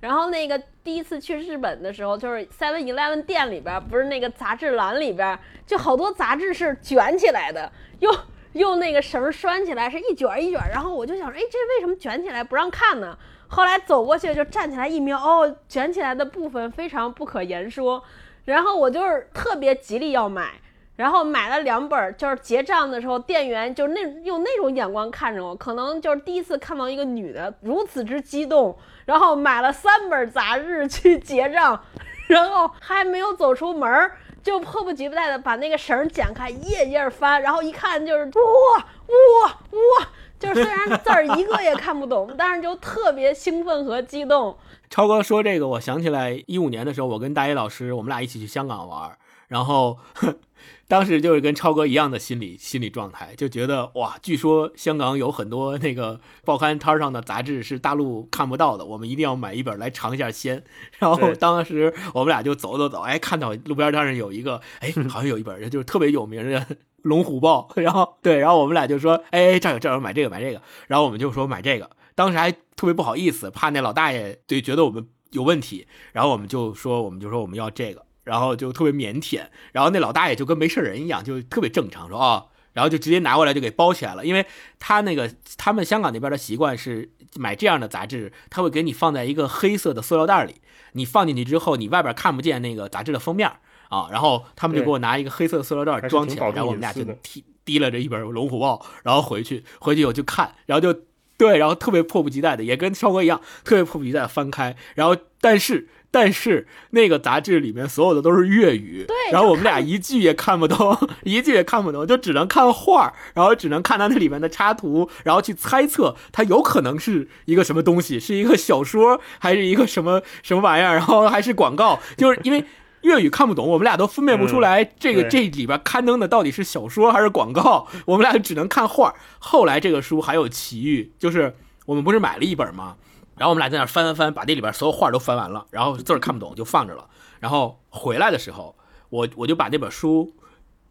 [0.00, 7.70] 然后那个第一次去日本的时候，就是 Seven Eleven 店里边，不是那个杂志栏里边，就好多杂志是卷起来的，
[8.00, 8.12] 用
[8.54, 10.60] 用那个绳拴起来，是一卷一卷。
[10.72, 13.16] 然后我就想说，哎，这为什么卷起来不让看呢？
[13.46, 18.02] 后来走过去就站起来一瞄，哦，卷起来的部分非常不可言说。
[18.44, 20.50] 然后我就是特别极力要买，
[20.96, 28.76] 然后买了两本，就是结账的时候，店员就那用那种眼光看着我，可能就是第一次看到一个女的如此之激动，
[29.06, 31.82] 然后买了三本杂志去结账，
[32.28, 34.10] 然后还没有走出门，
[34.42, 40.08] 就迫不及待的把那个绳剪开，一页页翻，然后一看就是哇哇哇，
[40.44, 44.56] 就是虽然字儿一个也看不懂，但是就特别兴奋和激动。
[44.90, 49.16] 超哥说这个，我想起来一五年的时候，我跟大一老师，我们俩一起去香港玩，
[49.48, 49.98] 然后
[50.86, 60.62] 当时就是跟超哥一样的心理心理状态，就觉得哇，据说香港有很多那个报刊摊上的杂志是大陆看不到的，我们一定要买一本来尝一下鲜。
[61.00, 66.60] 然后当时我们俩就走走走，哎，看到路边摊上有一个，哎， 好像有一本就是特别有名的
[67.04, 71.88] 《龙虎豹》，然后对，然后我们俩就说，哎，这有这有，买这个买这个，然后我们就说买这个。
[72.14, 84.46] 当时还特别不好意思，怕那老大爷对觉得我们有问题，然后我们就说，我们就说我们要这个，然后就特别腼腆，然后那老大爷就跟没事人一样，就特别正常，说啊，然后就直接拿过来就给包起来了，因为
[84.78, 90.54] 他那个他们香港那边的习惯是买这样的杂志，他会给你放在一个黑色的塑料袋里，
[90.92, 93.50] 你放进去之后，你外边看不见那个杂志的封面
[93.94, 100.98] 啊，然后他们就给我拿一个黑色的塑料袋装起来，然后我们俩就提提了这一本《龙虎豹》，然后回去回去我就看，然后就。
[101.36, 104.76] 对，然后特别迫不及待的，也跟超哥一样，特别迫不及待翻开。
[104.94, 109.16] 然后，但是，但是那个杂志里面所有的都是粤语，对。
[109.32, 122.64] 然后我们俩一句也看不懂， 一句也看不懂，就只能看画然后只能看它那里面的插图，然后去猜测它有可能是一个什么东西，是一个小说还是一个什么什么玩意儿，然后还是广告，就是因为。
[123.04, 129.14] 粤语看不懂，我们俩都分辨不出来这个这里边刊登的到底是小说还是广告， 我们俩只能看画。
[129.38, 132.96] 后来这个书还有奇遇，就是我们不是买了一本吗？
[133.36, 137.06] 然后我们俩在那翻翻翻，把那里边所有画都翻完了，然后字儿看不懂就放着了。
[137.40, 138.74] 然后回来的时候，
[139.10, 140.32] 我我就把那本书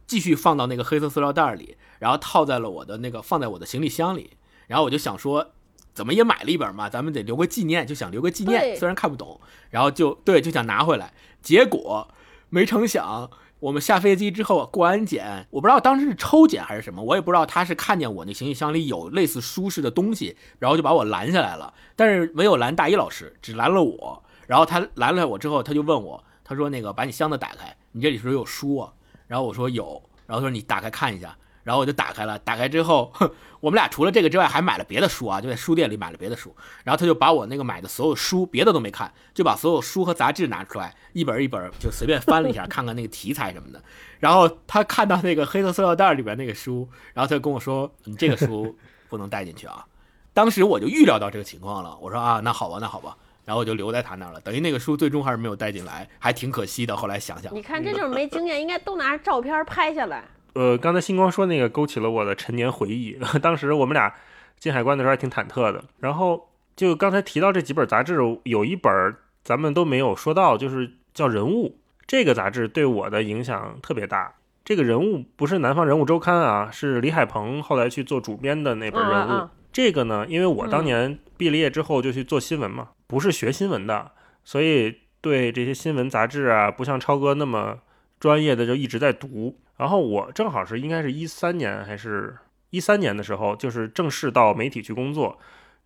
[0.05, 4.31] 继续放到那个黑色塑料袋里，然后套在了我的那个放在我的行李箱里。
[4.67, 5.51] 然后我就想说。
[5.93, 8.75] 怎么也买了一本嘛，咱们得留个纪念，就想留个纪念。
[8.75, 11.13] 虽然看不懂，然后就对，就想拿回来。
[11.41, 12.07] 结果
[12.49, 13.29] 没成想，
[13.59, 21.73] 我们下飞机之后过安检，我不知道当时是抽检还是什么，我也不知道他是看见我那行李箱里有类似书似的东西，然后就把我拦下来了。
[21.95, 24.23] 但是没有拦大一老师，只拦了我。
[24.47, 28.91] 然后他拦了我之后，他就问我，他说：“那个把你箱子打开，你这里是不是有书啊？”
[29.25, 31.35] 然后我说有，然后说你打开看一下。
[31.63, 33.11] 然后我就打开了，打开之后，
[33.59, 36.55] 我们俩除了这个之外，还买了别的书啊，就在书店里买了别的书。
[36.83, 43.81] 然后他就把我那个买的所有书，别的都没看，就把所有书和杂志拿出来，一本一本就随便翻了一下， 看看那个题材什么的。
[44.19, 48.77] 然后他看到那个黑色塑料袋里边那个书，然后他就跟我说：“你这个书
[49.09, 49.85] 不能带进去啊。”
[50.33, 56.95] 当时我就预料到这个情况了，我说：“啊，那好吧，那好吧。”然后我就留在他那儿了，等于那个书最终还是没有带进来，还挺可惜的。
[56.95, 60.23] 后来想想，你看这就是没经验，应该都拿照片拍下来。
[60.53, 63.17] 呃，刚才星光说那个勾起了我的陈年回忆。
[63.41, 64.13] 当时我们俩
[64.59, 65.83] 进海关的时候还挺忐忑的。
[65.99, 71.69] 然后就刚才提到这几本杂志，有一本咱们都没有说到，就是叫《人物》
[72.05, 74.33] 这个杂志，对我的影响特别大。
[74.63, 79.31] 这个人物不是《南方人物周刊》啊，是李海鹏后来去做主编的那本《人物》。
[79.71, 84.11] 这个呢，因为我当年毕了业之后就去做新闻嘛，不是学新闻的，
[84.43, 87.79] 所以对这些新闻杂志啊，不像超哥那么
[88.19, 89.57] 专业的，就一直在读。
[89.77, 92.37] 然后我正好是应该是一三年还是
[92.69, 95.37] 一三年的时候，就是正式到媒体去工作。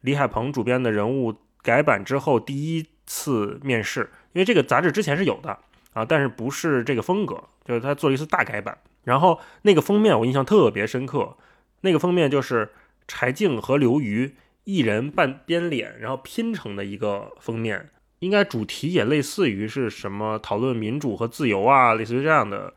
[0.01, 5.57] 李海鹏主编的人物改版之后第一次面试，因为这个杂志之前是有的
[5.93, 8.77] 啊，但是不是这个风格，就是他做了一次大改版。
[9.05, 11.37] 然后那个封面我印象特别深刻，
[11.81, 12.69] 那个封面就是
[13.07, 14.35] 柴静和刘瑜
[14.65, 22.73] 一人半边脸，然后拼成的一个封面，应该主题也类似于是什么讨论民主和自由啊，类似于这样的。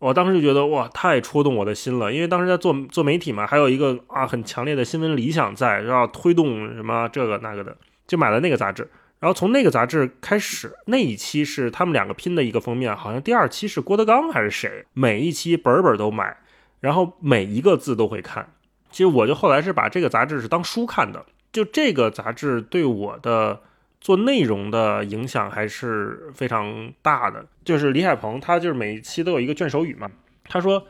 [0.00, 7.76] 我当时就觉得哇，太戳动我的心了，因为当时在做做媒体嘛，还有一个啊很强烈的新闻理想在，要推动什么这个那个的，
[8.06, 8.90] 就买了那个杂志。
[9.18, 16.34] 然后从那个杂志开始，那一期是他们两个拼的一个封面，好像第二期是郭德纲还是谁，每一期本本都买，
[16.80, 18.50] 然后每一个字都会看。
[18.90, 23.60] 其实我就后来是把这个杂志是当书看的，就这个杂志对我的
[24.00, 27.44] 做内容的影响还是非常大的。
[27.70, 30.10] 就是李海鹏他就是每一期都有一个卷首语嘛，
[30.42, 30.88] 他说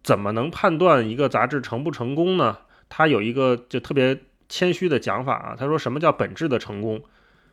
[0.00, 2.56] 怎么能判断一个杂志成不成功呢？
[2.88, 4.16] 他有一个就特别
[4.48, 7.02] 谦虚的讲法啊，他说什么叫本质的成功？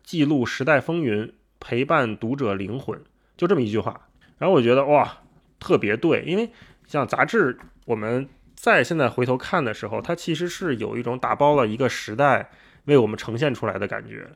[0.03, 3.01] 记录时代风云，陪伴读者灵魂，
[3.35, 4.09] 就这么一句话。
[4.37, 5.23] 然后我觉得哇，
[5.59, 6.47] 特别对，因为
[6.85, 12.51] 像杂志，我们在现在回头看的时候，它其实是有一种打包了一个时代
[12.85, 14.27] 为我们呈现出来的感觉。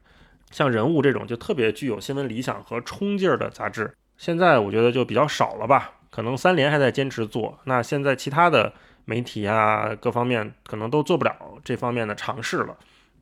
[0.50, 5.94] 像人物这种就特别具有新闻理想和冲劲儿的杂志，现在我觉得就比较少了吧。
[6.12, 8.72] 可能三联还在坚持做，那现在其他的
[9.04, 12.78] 媒体啊，各方面可能都做不了这方面的尝试了。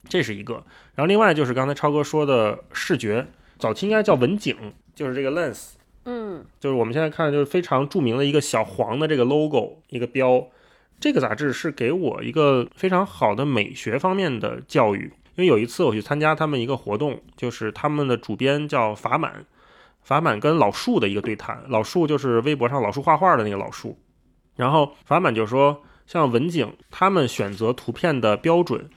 [0.09, 0.55] 这是一个，
[0.95, 3.25] 然后另外就是刚才超哥说的视觉，
[3.57, 10.45] 早期应该叫文景，就是这个 lens，嗯，就是我们现在看就是非常著名的一个小黄的这个 logo 一个标，
[10.99, 19.45] 这个杂志是给我一个非常好的美学方面的教育，因为有一次我去参加他们一个活动，就是他们的主编叫法满，
[20.01, 23.99] 法满跟老树的一个对谈，老树就是微博上老树画画的那个老树，
[24.55, 28.89] 然后法满就说，像文景他们选择图片的标准。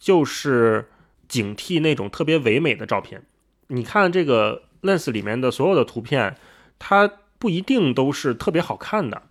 [0.00, 0.88] 就是
[1.26, 3.24] 警惕那种特别唯美的照片。
[3.66, 6.36] 你看这个 Lens 里面的所有的图片，
[6.78, 9.22] 它不一定都是特别好看的，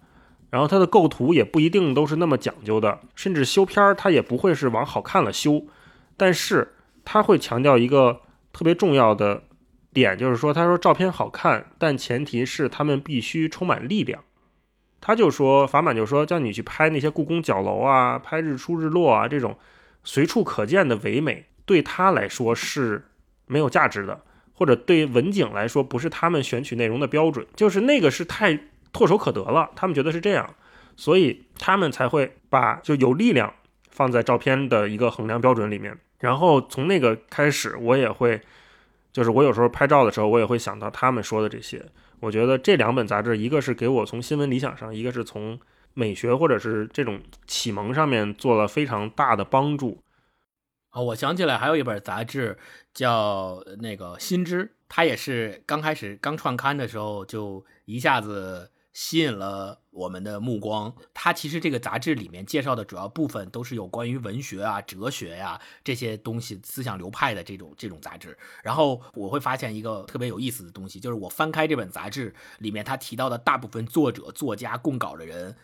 [0.49, 5.63] 然后它的构图也不一定都是那么讲究的，甚至修片儿它也不会是往好看了修。
[6.17, 6.75] 但是
[7.05, 8.19] 它会强调一个
[8.51, 9.43] 特别重要的
[9.93, 14.23] 点，就是说，他说照片好看，但前提是他们必须充满力量。
[14.99, 19.57] 他就说，法满就说，叫你去拍那些故宫角楼啊，拍日出日落啊这种。
[20.03, 23.09] 随处可见的唯美对他来说是
[23.45, 24.21] 没有价值的，
[24.53, 28.57] 或者对文景来说不是他们选取内容的标准，就是那个是太
[28.93, 30.55] 唾手可得了，他们觉得是这样，
[30.95, 33.53] 所以他们才会把就有力量
[33.89, 35.97] 放在照片的一个衡量标准里面。
[36.19, 38.41] 然后从那个开始，我也会，
[39.17, 41.83] 就是我有时候拍照的时候，我也会想到他们说的这些。
[42.19, 45.59] 我觉得这两本杂志，一个是给我从新闻理想上，一个是从。
[45.99, 50.03] 美学或者是这种启蒙上面做了非常大的帮助。
[50.91, 52.55] 哦，我想起来还有一本杂志
[52.93, 60.91] 叫那个《新知》，它也是刚开始刚创刊的时候就一下子吸引了我们的目光。
[61.13, 68.35] 它其实这个杂志里面介绍的主要部分都是有关于文学啊、哲学呀这些东西、思想流派的这种这种杂志。
[68.63, 75.55] 然后我会发现一个特别有意思的东西，就是我翻开这本杂志里面他提到的大部分作者、作家、供稿的人。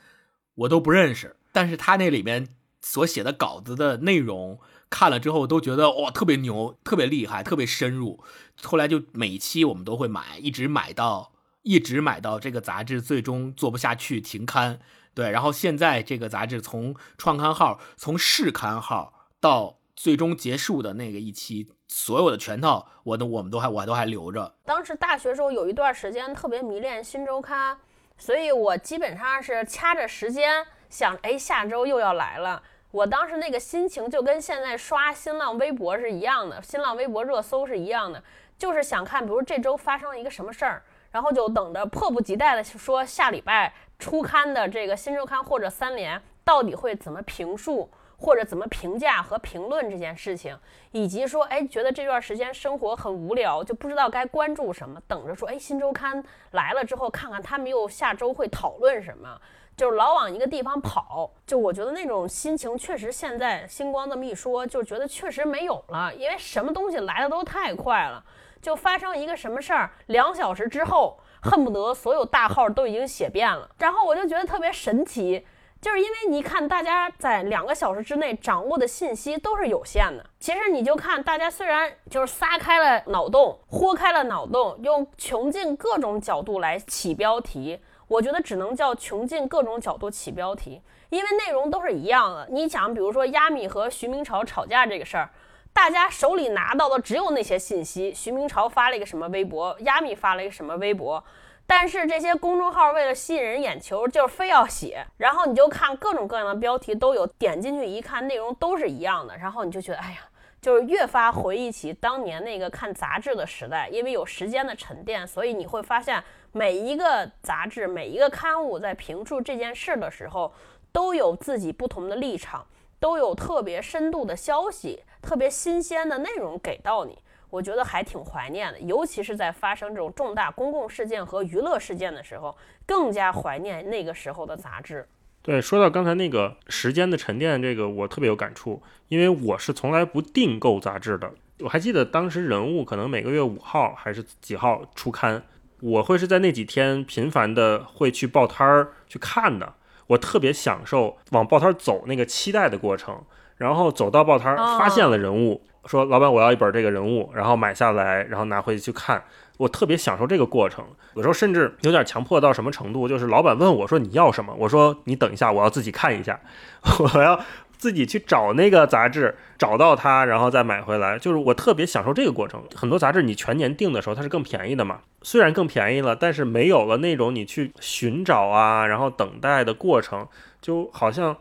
[0.53, 2.49] 我都不认识，但是他那里面
[2.81, 4.59] 所写的稿子的内容
[4.91, 8.23] 看了之后，都觉得哇特别牛，特别厉害，特别深入。
[8.61, 11.32] 后来就每期我们都会买，一直买到
[11.63, 14.79] 一直买到这个杂志最终做不下去停刊。
[15.13, 24.55] 对，然后现在这个杂志从创刊号、从试刊号到最终结束的那个一期，所有的全套我都我们都还我都还留着。
[24.63, 27.77] 当时大学时候有一段时间特别迷恋新周刊。
[28.15, 32.61] 所以我基本上是掐着时间想，哎，下周又要来了。
[32.91, 38.23] 我当时那个心情就跟现在刷新浪微博是一样的，新浪微博热搜是一样的，
[38.55, 40.83] 就是想看，比如这周发生了一个什么事儿，
[41.13, 47.89] 然后就等着迫不及待的说下礼拜初刊的这个新周刊或者三联到底会怎么评述。
[48.15, 50.57] 或者怎么评价和评论这件事情，
[50.91, 59.37] 以及说，哎，觉得这段时间生活很无聊，就不知道该关注什么，等着说，哎，新周刊来了之后，看看他们又下周会讨论什么，
[59.75, 61.29] 就是老往一个地方跑。
[61.45, 68.23] 就我觉得那种心情，确实现在星光这么一说，就觉得确实没有了，因为什么东西来的都太快了，
[68.63, 75.45] 就发生一个什么事儿，两小时之后， 恨不得所有大号都已经写遍了，然后我就觉得特别神奇。
[75.81, 80.25] 就是因为你看，大家在两个小时之内掌握的信息都是有限的。
[80.39, 92.47] 其实你就看，大家虽然就是撒开了脑洞，豁开了脑洞，用穷尽各种角度来起标题，我觉得只能叫穷尽各种角度起标题，因为内容都是一样的。
[92.49, 95.29] 你想，比如说亚米和徐明朝吵架这个事儿，
[95.73, 101.21] 大家手里拿到的只有那些信息：徐明朝发了一个什么微博，亚米发了一个什么微博。
[101.65, 110.17] 但是这些公众号为了吸引人眼球，就是非要写，然后你就看各种各样的标题都有，点进去一看，内容都是一样的，然后你就觉得，哎呀。
[110.61, 120.53] 就是越发回忆起当年那个看杂志的时代，因为有时间的沉淀，所以你会发现每一个杂志、每一个刊物在评述这件事的时候，
[120.93, 122.65] 都有自己不同的立场，
[122.97, 127.17] 都有特别深度的消息、特别新鲜的内容给到你。
[127.49, 132.55] 我觉得还挺怀念的，尤其是在发生这种重大公共事件和娱乐事件的时候，
[132.85, 135.07] 更加怀念那个时候的杂志。
[135.43, 141.31] 对，说到刚才那个时间的沉淀，这个我特别有感触，因为我是从来不订购杂志的。
[141.59, 145.43] 我还记得当时人物可能每个月五号还是几号出刊，
[145.79, 149.75] 我会是在那几天频繁的会去报摊儿去看的。
[150.07, 153.23] 我特别享受往报摊走那个期待的过程，
[153.57, 159.23] 然后走到报摊儿发现了人物，说老板我要一本这个人物，然后买下来，然后拿回去去看。
[159.57, 160.83] 我特别享受这个过程，
[161.13, 166.39] 有时候甚至有点强迫到什么程度，就是老板问我说你要什么，我说你等一下，我要自己看一下，
[167.13, 167.39] 我要
[167.77, 171.19] 自己去找那个杂志，找到它，然后再买回来。
[171.19, 172.63] 就是我特别享受这个过程。
[172.75, 180.27] 很多杂志你全年订的时候，它是更便宜的嘛，虽然更便宜了，但是没有了那种你去寻找啊，然后等待的过程，
[180.59, 181.37] 就好像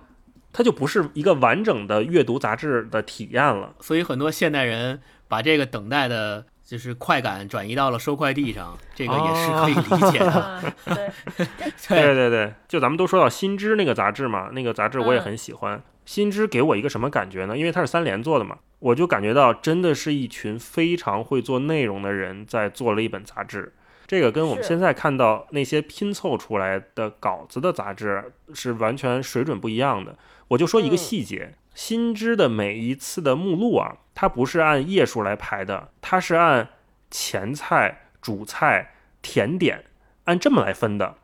[0.52, 3.74] 它就不是一个完整的阅读杂志的体验了。
[3.80, 6.44] 所以很多现代人把这个等待的。
[6.64, 10.72] 就是快感转移到了收快递上，这个也是可以理解的。
[11.86, 15.82] 对对对，就咱们都说到新知那个杂志嘛，那个杂志我也很喜欢。
[16.06, 17.58] 新知给我一个什么感觉呢？
[17.58, 23.74] 因为它是三联做的嘛，我就感觉到真的是一群非常会做内容的人在做了一本杂志。
[24.12, 30.14] 这个跟我们现在看到那些拼凑出来的稿子的杂志是完全水准不一样的。
[30.48, 31.54] 我就说一个细节。
[31.74, 36.68] 新知的每一次的目录啊，它不是按页数来排的，它是按
[37.10, 38.92] 前菜、主菜、
[39.22, 39.82] 甜点
[40.24, 41.14] 按这么来分的。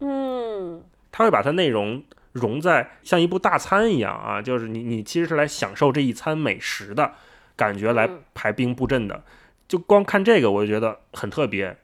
[0.00, 0.82] 嗯，
[1.12, 7.12] 它会把它内容融在像一部大餐一样啊，就是你你其实是来享受这一餐美食的
[7.54, 9.22] 感觉来排兵布阵的。
[9.68, 11.76] 就光看这个，我就觉得很特别，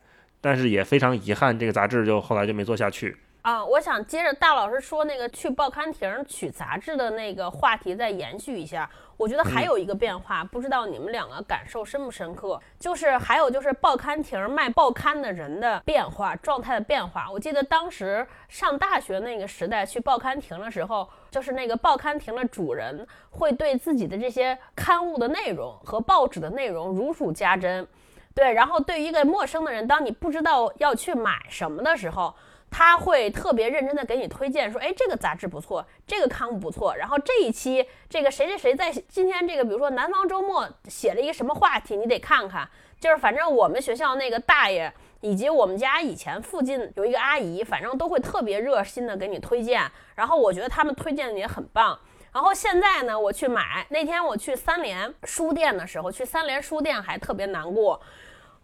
[0.45, 3.17] 但是也非常遗憾，这个杂志就后来就没做下去。
[3.41, 8.89] 啊，我想接着大老师说那个去报刊亭取杂志的那个话题再延续一下。
[9.17, 17.31] 我觉得还有一个变化，不知道你们两个感受深不深刻，就是还有就是报刊亭卖报刊的人的变化状态的变化。
[17.31, 27.87] 我记得当时上大学那个时代去报刊亭的时候，就是那个报刊亭的主人会对自己的这些刊物的内容和报纸的内容如数家珍。
[28.35, 32.35] 对，然后对于一个陌生的人，当你不知道要去买什么的时候。
[32.77, 36.93] 他会特别认真的给你推荐，说，哎，这个杂志不错，这个刊物不错。
[36.97, 42.69] 然后这一期这个谁谁谁在今天这个，比如说南方周末写了一个什么话题，你得看看。
[42.99, 49.89] 就是反正我们学校那个大爷以及我们家以前附近有一个阿姨，反正都会特别热心的给你推荐。
[50.17, 51.97] 然后我觉得他们推荐的也很棒。
[52.33, 58.03] 然后现在呢，我去买那天我去三联书店的时候，去三联书店还特别难过。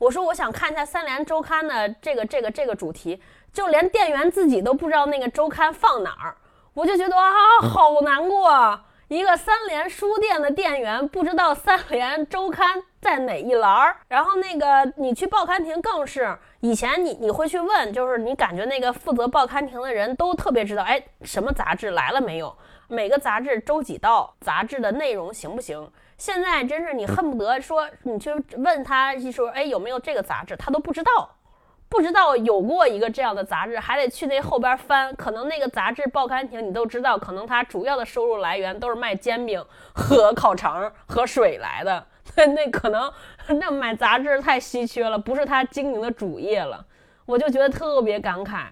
[0.01, 3.23] 我说我想看一下三联周刊的这个这个这个主题。
[3.53, 6.37] 就连店员自己都不知道那个周刊放哪儿，
[6.73, 8.81] 我就觉得啊，好难过。
[9.09, 22.57] 一个三联书店的店员不知道三联周刊在哪一栏儿，然后那个你去报刊亭更是，以前你你会去问，就是你感觉那个负责报刊亭的人都特别知道，哎，什么杂志来了没有？
[22.87, 24.33] 每个杂志周几到？
[24.41, 25.91] 杂志的内容行不行？
[26.21, 30.55] 现在真是你恨不得说你去问他一说，哎，有没有这个杂志？
[30.55, 31.37] 他都不知道。
[31.89, 35.17] 不知道有过一个这样的杂志，还得去那后边翻。
[35.17, 39.65] 可能那个杂志报刊亭你都知道，可能他主要的收入来源都是卖煎饼
[39.95, 42.07] 和烤肠和水来的。
[42.37, 43.11] 那 那可能
[43.59, 46.85] 那买杂志太稀缺了，不是他经营的主业了。
[47.25, 48.67] 我就觉得特别感慨。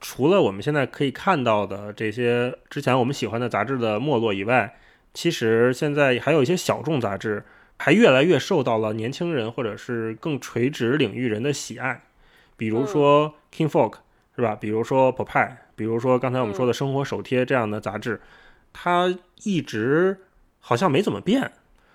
[0.00, 4.74] 除了我们现在可以看到的这些之前我们喜欢的杂志的没落以外，
[5.14, 7.44] 其实现在还有一些小众杂志，
[7.78, 12.02] 还越来越受到了年轻人或者是更垂直领域人的喜爱。
[12.56, 13.90] 比如说《King Folk》
[14.36, 14.54] 是吧？
[14.54, 18.20] 比如说《p o p e 比如说刚才我们说的《生活手贴》这样的杂志，
[18.72, 20.20] 它一直
[20.60, 21.52] 好像没怎么变。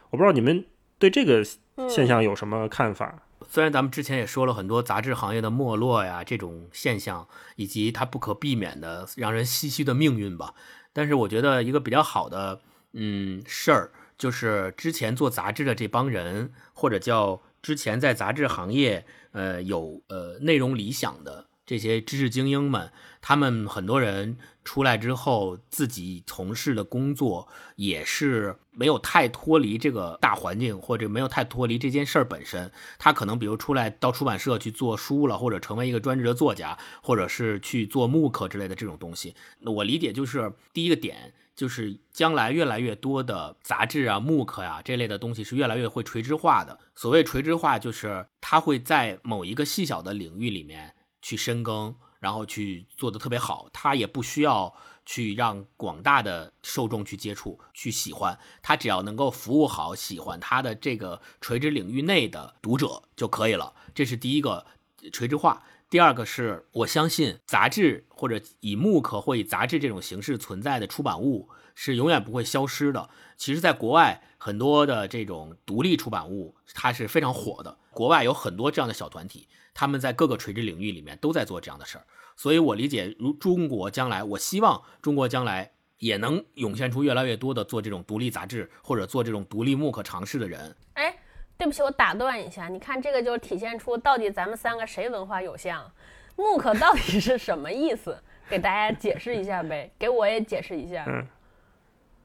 [0.10, 0.66] 我不知道你们
[0.98, 1.44] 对这个
[1.90, 3.24] 现象有什么看法？
[3.48, 10.54] 虽然咱们之前也说了很多杂志行业的没落呀这种现象，以及它不可避免的让人唏嘘的命运吧，
[10.94, 12.60] 但是我觉得一个比较好的
[12.94, 19.06] 嗯事儿，就是之前做杂志的这帮人，或者叫之前在杂志行业。
[19.32, 32.72] 呃，有呃内容理想的这些知识精英们，他们很多人出来之后，自己从事的工作也是没有太脱离这个大环境，或者没有太脱离这件事儿本身。
[32.98, 39.36] 他可能比如出来到出版社去做书了，或者成为一个专职的作家，或者是去做木刻之类的这种东西。
[39.64, 41.36] 我理解就是第一个点。
[41.60, 46.80] 就是将来越来越多的杂志啊、木刻呀这类的东西是越来越会垂直化的。
[46.96, 53.68] 所谓垂直化，就是它会在某一个细小的领域里面去深耕，然后去做的特别好。
[53.74, 54.74] 它也不需要
[55.06, 63.74] 去让广大的受众去接触、去喜欢，它只要能够服务好喜欢它的这个垂直领域内的读者就可以了。
[63.94, 64.66] 这是第一个
[65.12, 65.62] 垂直化。
[65.90, 73.10] 第二个是我相信杂志或者以木刻或以杂志这种形式存在的出版物是永远不会消失的。
[73.38, 77.76] 其实，在国外很多的这种独立出版物，它是非常火的。
[77.90, 82.06] 国外有很多这样的小团体，他们在各个垂直领域里面都在做这样的事儿。
[82.38, 90.76] 所以我理解，如中国将来，我希望中国将来也能涌现出越来越多的做这种独立杂志或者做这种独立木刻尝试的人。
[90.94, 91.19] 哎。
[91.60, 95.92] 对不起，我打断一下，你看这个就体现出到底咱们三个谁文化有像？
[96.38, 98.18] 木刻到底是什么意思？
[98.50, 101.04] 给大家解释一下呗，给我也解释一下。
[101.06, 101.28] 嗯，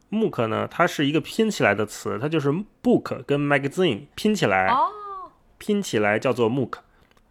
[0.09, 2.49] 木刻呢，它是一个拼起来的词，它就是
[2.81, 4.89] book 跟 magazine 拼起来，哦，
[5.59, 6.81] 拼起来叫做木刻，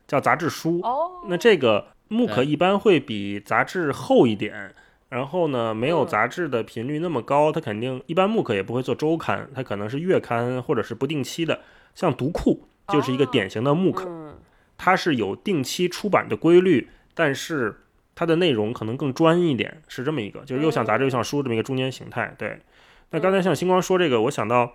[0.06, 0.82] 叫杂志书。
[0.84, 4.76] 哦，那这个木刻一般会比杂志厚一点。
[5.08, 11.62] 然后呢，没有杂志的频率那么高，它肯定一般木刻也不会做周刊，它可能是月刊或者是不定期的。
[11.96, 14.38] 像读库就是一个典型的木刻，
[14.78, 17.82] 它是有定期出版的规律，但是
[18.16, 22.34] 它的内容可能更专一点，是这么一个，就是又像杂志又像书这么一个中间形态。
[22.38, 22.60] 对，
[23.12, 24.74] 那刚才像星光说这个，我想到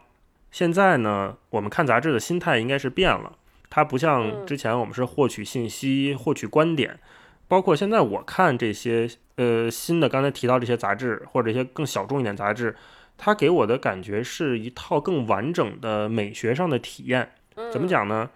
[0.51, 3.37] 现在呢，我们看杂志的心态应该是变了，
[3.69, 6.99] 它不像之前我们是获取信息、获取观点。
[7.47, 12.77] 包括现在我看这些呃新的刚才提到这些杂志或者一些更小众一点杂志，
[13.19, 17.33] 它给我的感觉是一套更完整的美学上的体验。
[17.71, 18.31] 怎么讲呢？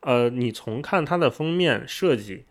[0.00, 2.44] 呃，你从看它的封面设计，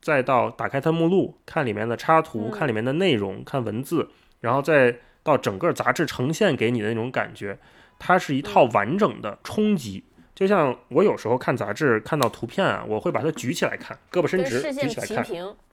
[0.00, 4.10] 再到打开它目录看里面的插图，看里面的内容，看文字，
[4.40, 7.58] 然后再到整个杂志呈现给你的那种感觉，
[7.98, 10.04] 它是一套完整的冲击。
[10.34, 15.24] 就像我有时候看杂志，看到图片啊，我会把它举起来看，胳膊伸直，举起来看。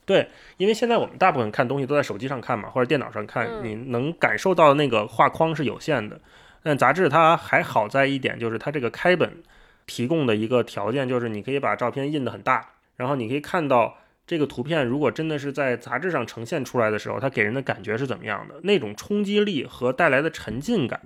[0.06, 0.28] 对，
[0.58, 6.20] 因为现在我们大部分看东西都在手机上看嘛，或者电脑上看，你能感受到那个画框是有限的。
[6.64, 9.42] 但杂志它还好在一点，就是它这个开本
[9.86, 21.02] 提供的一个条件，就是你可以把照片印得很大，然后你可以看到这个图片，如果真的是在杂志上呈现出来的时候，它给人的感觉是怎么样的，那种冲击力和带来的沉浸感，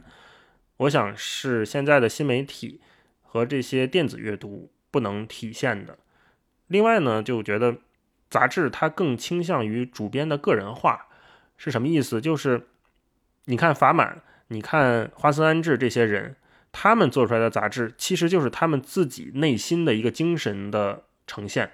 [0.78, 2.82] 我想是现在的新媒体。
[3.28, 5.98] 和这些电子阅读不能体现的。
[6.68, 7.76] 另外呢，就觉得
[8.36, 11.06] 杂志它更倾向于主编的个人化，
[11.56, 12.20] 是什么意思？
[12.20, 12.68] 就是
[13.46, 16.36] 你看法满，你看花森安治这些人，
[16.74, 21.72] 他们做出来的杂志，其实就是他们自己内心的一个精神的呈现，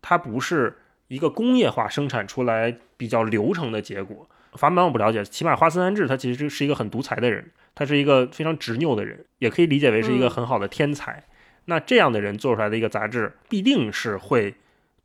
[0.00, 0.76] 它不是
[1.08, 4.28] 一个工业化生产出来比较流程的结果。
[4.52, 7.50] 法满我不了解，起码花森安治他其实是一个很独裁的人。
[7.74, 11.24] 他是一个非常执拗的人，也可以理解为是一个很好的天才。
[11.64, 14.54] 那这样的人做出来的一个杂志，必定是会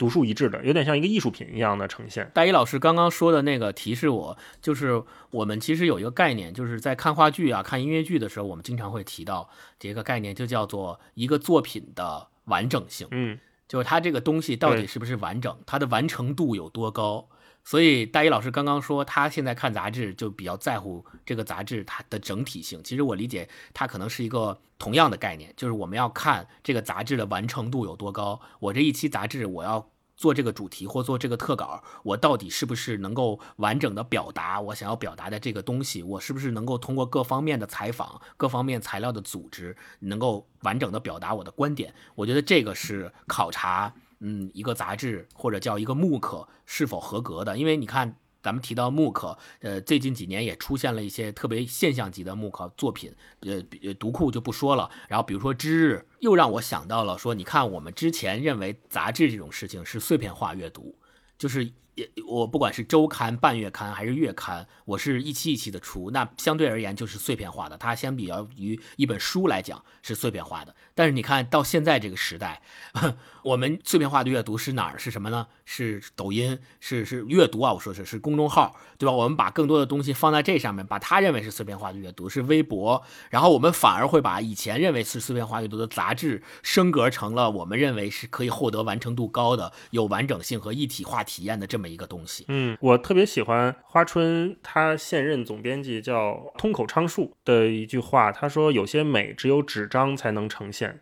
[0.01, 2.31] 独树一帜的，有点像一个艺术品一样的呈现。
[2.33, 9.47] 大一老师刚刚说的那个提示我，就是我们其实有一个概念，就是在看话剧啊、看音乐剧的时候，我们经常会提到
[9.77, 13.07] 这个概念，就叫做一个作品的完整性。
[13.11, 13.37] 嗯，
[13.67, 17.27] 就是它这个东西到底是不是完整，它的完成度有多高。
[17.63, 22.83] 所以大一老师刚刚说，他现在看杂志就比较在乎这个杂志它的整体性。
[22.83, 28.41] 其实我理解，它可能是一个同样的概念，就是我们要看这个杂志的完成度有多高。
[28.59, 29.87] 我这一期杂志我要
[30.17, 36.01] 做这个主题或做这个特稿，我到底是不是能够完整的表达我想要表达的这个东西？
[36.01, 41.93] 我是不是能够通过各方面的采访、各方面材料的组织，能够完整的表达我的观点？
[42.15, 43.93] 我觉得这个是考察。
[44.21, 47.57] 嗯，一个杂志或者叫一个木刻是否合格的？
[47.57, 54.89] 因为你看，咱们提到木刻，呃，最近几年也出现了一些特别现象级的木刻作品，呃，读库就不说了。
[55.07, 60.95] 然后比如说《之日》，又让我想到了说，你看我们之前认为杂志这种事情是碎片化阅读，
[61.37, 67.77] 就是也我不管是周刊、半月刊还是月刊，我是一期一期的出，那相对而言就是碎片化的。
[67.77, 70.75] 它相比较于一本书来讲是碎片化的。
[70.93, 72.61] 但是你看到现在这个时代，
[73.43, 74.97] 我们碎片化的阅读是哪儿？
[74.97, 75.47] 是什么呢？
[75.65, 77.73] 是抖音，是是阅读啊！
[77.73, 79.11] 我说是是公众号，对吧？
[79.13, 92.45] 我们把更多的东西放在这上面，把它认为是碎片化的阅读是微博，然后我们反而会把以前认为是碎片化阅读的杂志升格成了我们认为是可以获得完成度高的、有完整性和一体化体验的这么么一个东西。
[92.47, 101.01] 嗯，我特别喜欢花春他现任总编辑叫通口昌树的一句话，他说：“有些美只有纸张才能呈现。”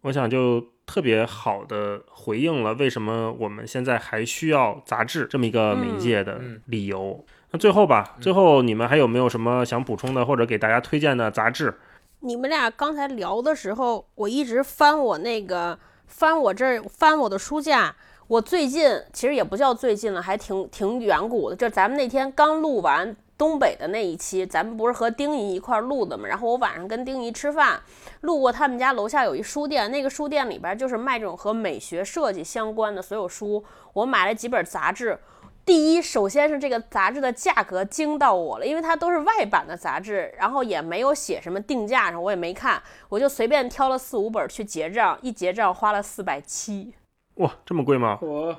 [0.00, 0.72] 我想就。
[0.86, 7.24] 特别好的回应了为什么我们现在还需要杂志这么一个媒介的理由。
[7.50, 11.72] 那最后吧，最后你们还有没有什么想补充的，或者给大家推荐的杂志？
[12.20, 17.96] 你们俩刚才聊的时候，我一直翻我那个翻我这儿翻我的书架。
[18.34, 21.54] 我最近其实也不叫最近了，还挺挺远古的。
[21.54, 23.14] 就咱们那天刚录完。
[23.36, 26.24] 东北的那一期，咱们不是和丁仪一块录的吗？
[26.28, 27.80] 然后我晚上跟丁仪吃饭，
[28.20, 33.64] 路过他们家楼下有一书店，那个书店里边就是卖这种和美学设计相关的所有书。
[33.92, 35.18] 我买了几本杂志，
[35.64, 46.94] 第一，首先是这个杂志的价格惊到我了，因为它都是外版的杂志，然后也没有写什么定价上，我也没看，我就随便挑了四五本去结账，一结账花了四百七。
[47.36, 48.18] 哇，这么贵吗？
[48.22, 48.56] 我，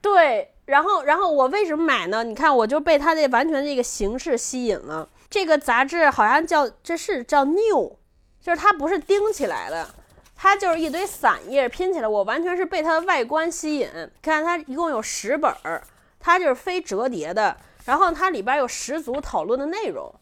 [0.00, 0.52] 对。
[0.66, 2.24] 然后，然后我为什么买呢？
[2.24, 5.08] 你看，我就被它这完全这个形式吸引了。
[5.30, 7.96] 这个杂志好像叫，这是叫 New，
[8.40, 9.88] 就是它不是钉起来的，
[10.34, 12.08] 它就是一堆散页拼起来。
[12.08, 13.88] 我完全是被它的外观吸引。
[14.20, 15.80] 看它一共有十本儿，
[16.18, 17.56] 它就是非折叠的。
[17.84, 20.12] 然后它里边有十组讨论的内容，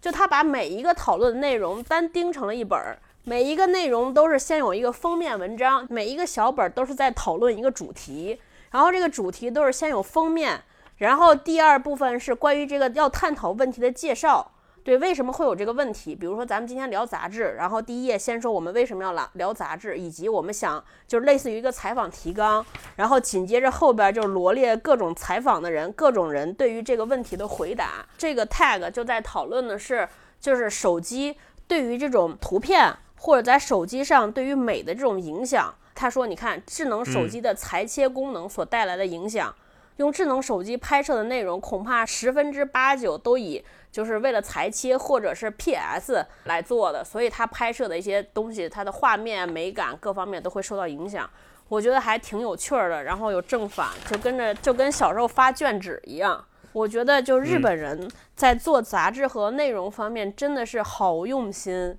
[0.00, 8.40] 就它把每一个讨论的内容单钉成了一本儿，每一个内容都是先有一个封面文章，每一个小本都是在讨论一个主题。
[8.72, 10.60] 然后这个主题都是先有封面，
[10.96, 14.50] 然后第二部分是关于这个要探讨问题的介绍。
[14.82, 16.16] 对，为什么会有这个问题？
[16.16, 22.66] 比如说咱们今天聊杂志，然后第一页先说我们为什么要聊聊杂志，以及我们想就是类似于一个采访提纲，
[22.96, 28.04] 然后紧接着后边就罗列各种采访的人、各种人对于这个问题的回答。
[28.18, 30.08] 这个 tag 就在讨论的是，
[30.40, 31.36] 就是手机
[31.68, 32.92] 对于这种图片
[33.22, 35.72] 或者在手机上对于美的这种影响。
[35.94, 39.54] 他说：“你看，智能手机的裁切功能所带来的影响，
[39.98, 51.30] 用智能手机拍摄的内容，恐怕十分之八九都以就是为了裁切或者是 PS 来做的，所以它拍摄的一些东西，它的画面美感各方面都会受到影响。
[51.68, 56.44] 我觉得还挺有趣的，然后有正反，就跟着就跟小时候发卷纸一样。
[56.72, 61.96] 我觉得就日本人在做杂志和内容方面真的是好用心，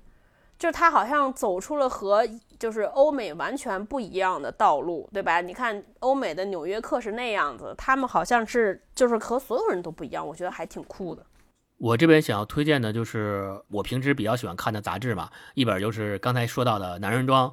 [0.58, 2.26] 就是他好像走出了和。”
[2.56, 5.40] 就是欧美完全不一样的道路，对吧？
[5.42, 11.26] 你看欧美的《纽约客》是那样子，他们好像是就是和所有人都不一样，我觉得还挺酷的。
[11.78, 17.52] 我这边想要推荐的就是我平时比较喜欢看的杂志嘛，一本就是刚才说到的《男人装》，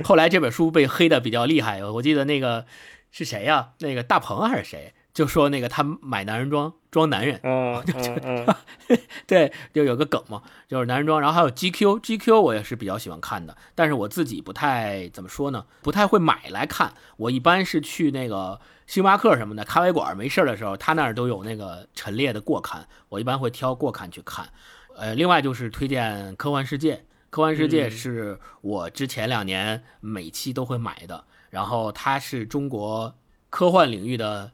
[0.04, 2.66] 后来这本书被黑的比较厉害，我记得那个
[3.10, 3.70] 是谁呀？
[3.80, 4.94] 那个大鹏还是谁？
[5.16, 7.82] 就说那个他买男人装装男人， 嗯
[8.22, 8.46] 嗯
[9.26, 11.18] 对，就有个梗嘛，就是男人装。
[11.18, 16.92] 然后还有 GQ，GQ 我也是比较喜欢看的，但是我自己不太怎么说呢，不太会买来看。
[17.16, 24.46] 我一般是去那个星巴克什么的咖啡馆，没事的时候，他那儿都有那个陈列的过刊，我一般会挑过刊去看。
[24.94, 33.14] 呃，另外就是推荐科幻世界，科幻世界是我之前两年每期都会买的，然后它是中国
[33.48, 34.52] 科幻领域的。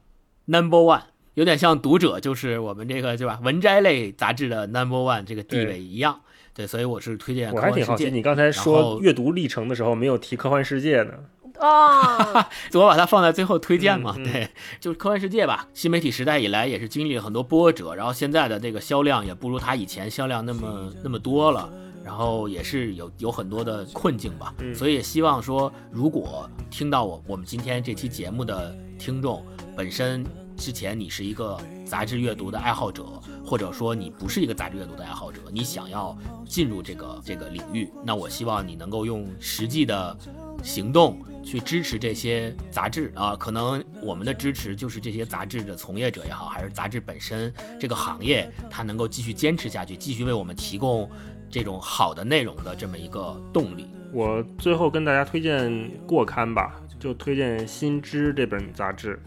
[0.52, 1.00] Number one
[1.32, 3.40] 有点像读者，就是我们这个对吧？
[3.42, 6.20] 文摘类杂志的 Number one 这个地位一样，
[6.52, 7.50] 对，所以我是推荐。
[7.50, 11.14] 我还挺好奇，你刚才说阅读历程的时候没有提科幻世界呢？
[11.58, 14.14] 啊，我把它放在最后推荐嘛？
[14.16, 15.66] 对，就是科幻世界吧。
[15.72, 21.72] 新媒体时代以来也是经历了很多波折，然后现在的这个销量也不如它以前销量那么那么多了，
[22.04, 24.52] 然后也是有有很多的困境吧。
[24.74, 29.42] 所以也希望说，如果听到我我们今天这期节目的听众
[29.74, 30.22] 本身。
[30.56, 33.04] 之前你是一个杂志阅读的爱好者，
[33.44, 40.16] 或者说你不是一个杂志阅读的爱好者，你想要进入这个这个领域，那我希望你能够用实际的
[40.62, 43.34] 行动去支持这些杂志啊。
[43.36, 51.10] 可能我们的支持就是这些杂志的从业者也好，还是杂志本身这个行业，它能够继续坚持下去，继续为我们提供
[51.50, 53.88] 这种好的内容的这么一个动力。
[54.12, 59.18] 我最后跟大家推荐过刊吧，就推荐《新知》这本杂志。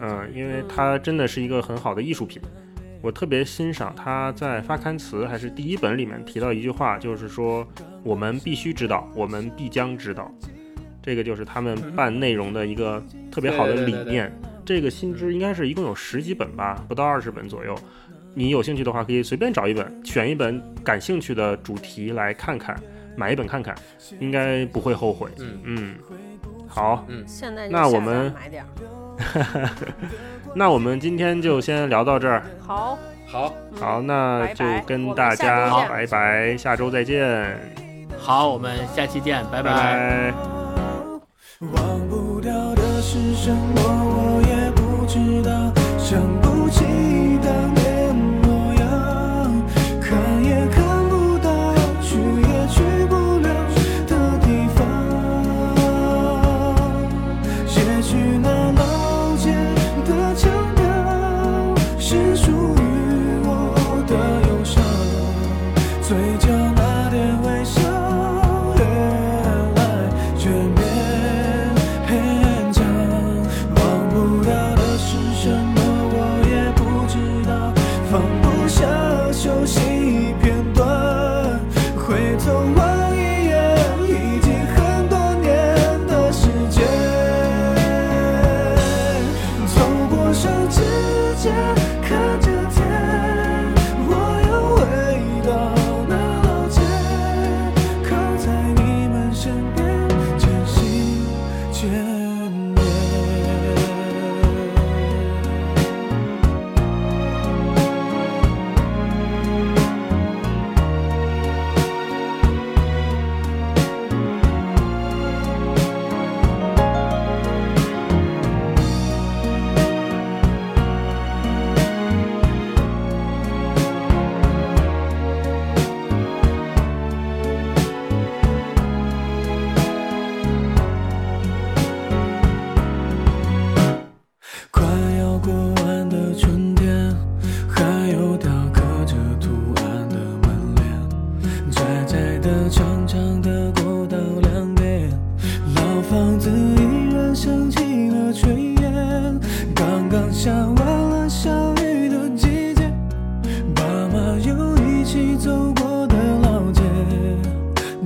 [0.00, 2.40] 嗯，因为它真的是一个很好的艺术品，
[3.02, 7.66] 我特别欣赏他在发刊词还是第一本里面提到一句话，就是说
[8.02, 10.30] 我们必须知道，我们必将知道，
[11.02, 14.32] 这个就是他们办内容的一个特别好的理念。
[14.64, 17.74] 这个新知应该是一共有十几本吧，不到二十本左右。
[18.34, 22.80] 你有兴趣的话，可以随便找一本，选一本感兴趣的主题来看看，
[23.16, 23.74] 买一本看看，
[24.20, 25.28] 应该不会后悔。
[25.38, 25.58] 嗯。
[25.64, 25.94] 嗯，
[26.68, 28.64] 好，嗯，现在就买点。
[29.20, 29.70] 哈哈哈
[30.54, 32.42] 那我们今天就先聊到这儿。
[32.66, 32.98] 好。
[33.26, 33.54] 好。
[33.78, 37.58] 好那就跟大家拜拜下周再见。
[38.18, 40.34] 好我们下期见拜拜。
[41.60, 46.84] 忘不掉的是什么我也不知道想不起
[47.42, 47.79] 的。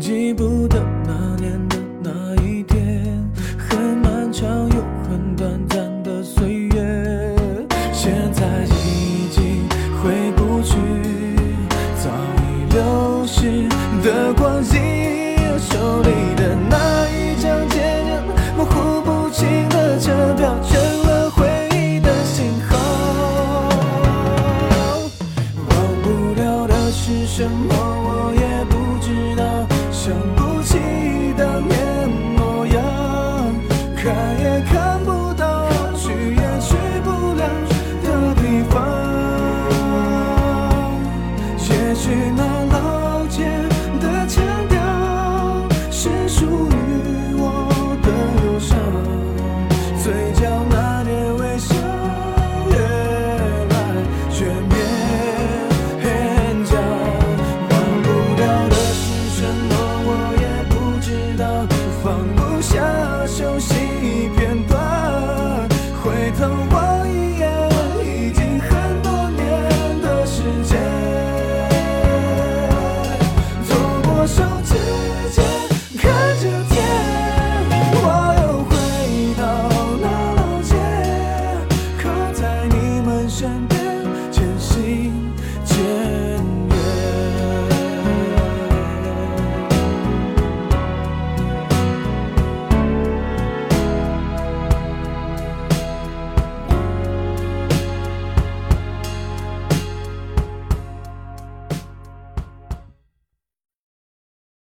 [0.04, 0.53] 记不